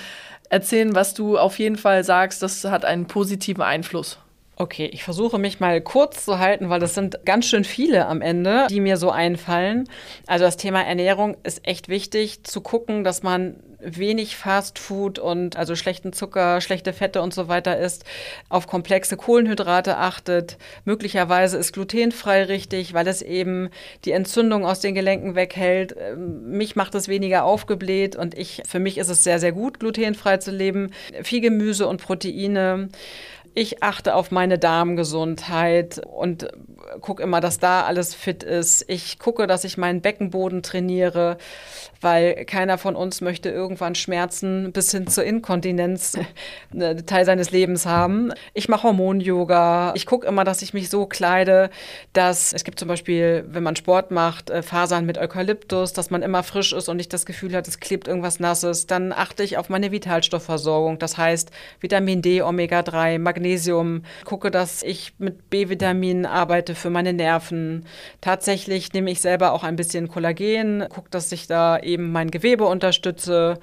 erzählen, 0.51 0.95
was 0.95 1.15
du 1.15 1.39
auf 1.39 1.59
jeden 1.59 1.77
Fall 1.77 2.05
sagst, 2.05 2.43
das 2.43 2.65
hat 2.65 2.85
einen 2.85 3.07
positiven 3.07 3.63
Einfluss. 3.63 4.19
Okay, 4.59 4.87
ich 4.87 5.05
versuche 5.05 5.39
mich 5.39 5.61
mal 5.61 5.83
kurz 5.83 6.25
zu 6.25 6.39
halten, 6.39 6.71
weil 6.71 6.81
das 6.81 6.95
sind 6.95 7.27
ganz 7.27 7.45
schön 7.45 7.65
viele 7.65 8.07
am 8.07 8.23
Ende, 8.23 8.67
die 8.71 8.81
mir 8.81 8.97
so 8.97 9.11
einfallen. 9.11 9.87
Also 10.27 10.47
das 10.47 10.57
Thema 10.57 10.83
Ernährung 10.83 11.37
ist 11.43 11.67
echt 11.67 11.91
wichtig, 11.91 12.43
zu 12.45 12.63
gucken, 12.63 13.05
dass 13.05 13.23
man 13.23 13.57
wenig 13.87 14.37
Fast 14.37 14.79
Food 14.79 15.19
und 15.19 15.57
also 15.57 15.77
schlechten 15.77 16.13
Zucker, 16.13 16.61
schlechte 16.61 16.93
Fette 16.93 17.23
und 17.23 17.33
so 17.33 17.49
weiter 17.49 17.79
isst, 17.79 18.05
auf 18.49 18.67
komplexe 18.67 19.17
Kohlenhydrate 19.17 19.97
achtet. 19.97 20.59
Möglicherweise 20.85 21.57
ist 21.57 21.73
glutenfrei 21.73 22.45
richtig, 22.45 22.95
weil 22.95 23.07
es 23.07 23.23
eben 23.23 23.71
die 24.05 24.13
Entzündung 24.13 24.67
aus 24.67 24.81
den 24.81 24.95
Gelenken 24.95 25.35
weghält. 25.35 25.95
Ähm, 25.99 26.51
mich 26.51 26.77
macht 26.77 26.95
es 26.95 27.09
weniger 27.09 27.45
aufgebläht 27.45 28.17
und 28.17 28.37
ich, 28.37 28.63
für 28.67 28.79
mich 28.79 28.99
ist 28.99 29.09
es 29.09 29.25
sehr, 29.25 29.39
sehr 29.39 29.53
gut, 29.53 29.81
glutenfrei 29.81 30.39
zu 30.39 30.51
leben. 30.51 30.91
Viel 31.23 31.41
Gemüse 31.41 31.87
und 31.87 32.03
Proteine. 32.03 32.89
Ich 33.55 33.83
achte 33.83 34.15
auf 34.15 34.31
meine 34.31 34.59
Darmgesundheit 34.59 36.03
und 36.05 36.49
gucke 37.01 37.23
immer, 37.23 37.41
dass 37.41 37.59
da 37.59 37.83
alles 37.83 38.15
fit 38.15 38.43
ist. 38.43 38.85
Ich 38.89 39.19
gucke, 39.19 39.47
dass 39.47 39.65
ich 39.65 39.77
meinen 39.77 40.01
Beckenboden 40.01 40.63
trainiere, 40.63 41.39
weil 42.01 42.45
keiner 42.45 42.79
von 42.79 42.97
uns 42.97 43.21
möchte 43.21 43.49
irgendwann 43.49 43.95
Schmerzen 43.95 44.73
bis 44.73 44.91
hin 44.91 45.07
zur 45.07 45.25
Inkontinenz 45.25 46.19
einen 46.73 47.07
Teil 47.07 47.25
seines 47.25 47.51
Lebens 47.51 47.87
haben. 47.87 48.33
Ich 48.55 48.69
mache 48.69 48.85
Hormon-Yoga. 48.85 49.93
Ich 49.97 50.07
gucke 50.07 50.27
immer, 50.27 50.45
dass 50.45 50.63
ich 50.63 50.75
mich 50.75 50.89
so 50.91 51.07
kleide, 51.07 51.71
dass 52.13 52.53
es 52.53 52.65
gibt 52.65 52.79
zum 52.79 52.89
Beispiel, 52.89 53.45
wenn 53.49 53.63
man 53.63 53.77
Sport 53.77 54.11
macht, 54.11 54.51
äh, 54.51 54.63
Fasern 54.63 55.07
mit 55.07 55.19
Eukalyptus, 55.19 55.93
dass 55.93 56.11
man 56.11 56.23
immer 56.23 56.43
frisch 56.43 56.73
ist 56.73 56.89
und 56.89 56.97
nicht 56.99 57.13
das 57.13 57.27
Gefühl 57.27 57.55
hat, 57.55 57.67
es 57.67 57.81
klebt 57.81 58.07
irgendwas 58.07 58.41
Nasses. 58.41 58.87
Dann 58.87 59.13
achte 59.13 59.43
ich 59.43 59.59
auf 59.59 59.69
meine 59.69 59.91
Vitalstoffversorgung. 59.91 60.99
Das 60.99 61.19
heißt 61.19 61.51
Vitamin 61.81 62.23
D, 62.23 62.43
Omega-3, 62.43 63.19
Magnesium. 63.19 64.03
Gucke, 64.25 64.51
dass 64.51 64.83
ich 64.83 65.15
mit 65.19 65.51
B-Vitaminen 65.51 66.27
arbeite 66.27 66.76
für 66.77 66.91
meine 66.91 67.13
Nerven. 67.13 67.87
Tatsächlich 68.21 68.93
nehme 68.93 69.11
ich 69.11 69.21
selber 69.21 69.53
auch 69.53 69.65
ein 69.65 69.77
bisschen 69.77 70.09
Kollagen, 70.09 70.87
gucke, 70.89 71.11
dass 71.11 71.33
ich 71.33 71.47
da 71.47 71.79
eben 71.79 72.13
mein 72.13 72.31
Gewebe 72.31 72.65
unterstütze. 72.67 73.59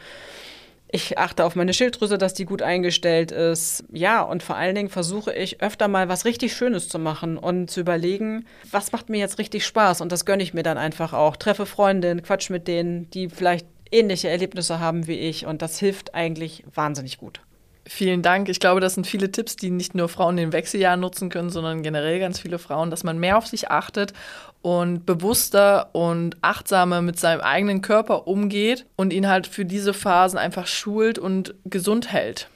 Ich 0.96 1.18
achte 1.18 1.44
auf 1.44 1.56
meine 1.56 1.74
Schilddrüse, 1.74 2.20
dass 2.20 2.36
die 2.36 2.46
gut 2.46 2.62
eingestellt 2.62 3.32
ist. 3.32 3.84
Ja, 3.92 4.22
und 4.22 4.44
vor 4.44 4.58
allen 4.58 4.76
Dingen 4.76 4.90
versuche 4.90 5.34
ich 5.34 5.60
öfter 5.60 5.88
mal 5.88 6.08
was 6.08 6.24
richtig 6.24 6.54
Schönes 6.54 6.88
zu 6.88 7.00
machen 7.00 7.40
und 7.40 7.72
zu 7.72 7.80
überlegen, 7.80 8.46
was 8.70 8.92
macht 8.92 9.10
mir 9.10 9.18
jetzt 9.18 9.40
richtig 9.40 9.66
Spaß. 9.66 10.02
Und 10.02 10.12
das 10.12 10.24
gönne 10.24 10.44
ich 10.44 10.54
mir 10.54 10.62
dann 10.62 10.78
einfach 10.78 11.14
auch. 11.14 11.36
Treffe 11.36 11.66
Freundinnen, 11.66 12.22
quatsch 12.22 12.52
mit 12.52 12.68
denen, 12.68 13.10
die 13.10 13.30
vielleicht 13.30 13.66
ähnliche 13.92 14.30
Erlebnisse 14.30 14.80
haben 14.80 15.08
wie 15.08 15.18
ich. 15.18 15.48
Und 15.48 15.64
das 15.64 15.80
hilft 15.80 16.14
eigentlich 16.14 16.64
wahnsinnig 16.76 17.18
gut. 17.18 17.42
Vielen 17.86 18.22
Dank. 18.22 18.48
Ich 18.48 18.62
glaube, 18.62 18.80
das 18.80 18.94
sind 18.94 19.06
viele 19.06 19.30
Tipps, 19.30 19.58
die 19.58 19.70
nicht 19.70 19.94
nur 19.94 20.08
Frauen 20.08 20.38
in 20.38 20.46
den 20.46 20.54
Wechseljahren 20.54 21.02
nutzen 21.02 21.30
können, 21.30 21.50
sondern 21.50 21.84
generell 21.84 22.20
ganz 22.20 22.40
viele 22.40 22.58
Frauen, 22.58 22.90
dass 22.90 23.04
man 23.04 23.20
mehr 23.20 23.38
auf 23.38 23.46
sich 23.46 23.72
achtet 23.72 24.14
und 24.62 25.06
bewusster 25.06 25.90
und 25.94 26.38
achtsamer 26.42 27.02
mit 27.02 27.20
seinem 27.20 27.42
eigenen 27.42 27.82
Körper 27.82 28.26
umgeht 28.28 28.86
und 28.96 29.12
ihn 29.12 29.28
halt 29.28 29.48
für 29.48 29.66
diese 29.66 29.94
Phasen 29.94 30.40
einfach 30.40 30.66
schult 30.66 31.20
und 31.20 31.56
gesund 31.66 32.12
hält. 32.12 32.48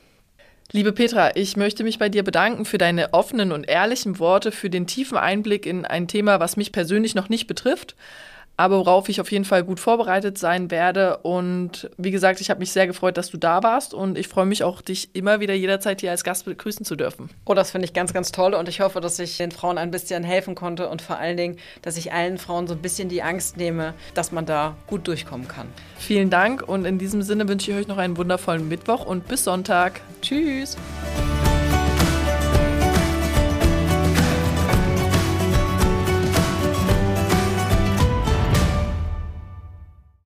Liebe 0.71 0.93
Petra, 0.93 1.35
ich 1.35 1.57
möchte 1.57 1.83
mich 1.83 1.99
bei 1.99 2.07
dir 2.07 2.23
bedanken 2.23 2.63
für 2.63 2.77
deine 2.77 3.13
offenen 3.13 3.51
und 3.51 3.67
ehrlichen 3.69 4.19
Worte, 4.19 4.51
für 4.53 4.69
den 4.69 4.87
tiefen 4.87 5.17
Einblick 5.17 5.65
in 5.65 5.85
ein 5.85 6.07
Thema, 6.07 6.39
was 6.39 6.57
mich 6.57 6.71
persönlich 6.71 7.15
noch 7.15 7.29
nicht 7.29 7.47
betrifft, 7.47 7.95
aber 8.57 8.79
worauf 8.79 9.07
ich 9.07 9.21
auf 9.21 9.31
jeden 9.31 9.45
Fall 9.45 9.63
gut 9.63 9.79
vorbereitet 9.79 10.37
sein 10.37 10.71
werde. 10.71 11.17
Und 11.17 11.89
wie 11.97 12.11
gesagt, 12.11 12.41
ich 12.41 12.49
habe 12.49 12.59
mich 12.59 12.71
sehr 12.71 12.87
gefreut, 12.87 13.17
dass 13.17 13.29
du 13.29 13.37
da 13.37 13.63
warst 13.63 13.93
und 13.93 14.17
ich 14.17 14.27
freue 14.27 14.47
mich 14.47 14.63
auch, 14.63 14.81
dich 14.81 15.09
immer 15.13 15.39
wieder 15.39 15.53
jederzeit 15.53 16.01
hier 16.01 16.11
als 16.11 16.23
Gast 16.23 16.45
begrüßen 16.45 16.85
zu 16.85 16.95
dürfen. 16.95 17.29
Oh, 17.45 17.53
das 17.53 17.71
finde 17.71 17.85
ich 17.85 17.93
ganz, 17.93 18.13
ganz 18.13 18.31
toll 18.31 18.55
und 18.55 18.67
ich 18.67 18.81
hoffe, 18.81 18.99
dass 18.99 19.19
ich 19.19 19.37
den 19.37 19.51
Frauen 19.51 19.77
ein 19.77 19.91
bisschen 19.91 20.23
helfen 20.23 20.55
konnte 20.55 20.89
und 20.89 21.01
vor 21.01 21.17
allen 21.17 21.37
Dingen, 21.37 21.57
dass 21.83 21.97
ich 21.97 22.11
allen 22.11 22.39
Frauen 22.39 22.67
so 22.67 22.73
ein 22.73 22.81
bisschen 22.81 23.09
die 23.09 23.21
Angst 23.21 23.57
nehme, 23.57 23.93
dass 24.15 24.31
man 24.31 24.45
da 24.45 24.75
gut 24.87 25.07
durchkommen 25.07 25.47
kann. 25.47 25.67
Vielen 25.99 26.31
Dank 26.31 26.67
und 26.67 26.85
in 26.85 26.97
diesem 26.97 27.21
Sinne 27.21 27.47
wünsche 27.47 27.71
ich 27.71 27.77
euch 27.77 27.87
noch 27.87 27.97
einen 27.97 28.17
wundervollen 28.17 28.67
Mittwoch 28.67 29.05
und 29.05 29.27
bis 29.27 29.43
Sonntag. 29.43 30.01
Tschüss! 30.21 30.77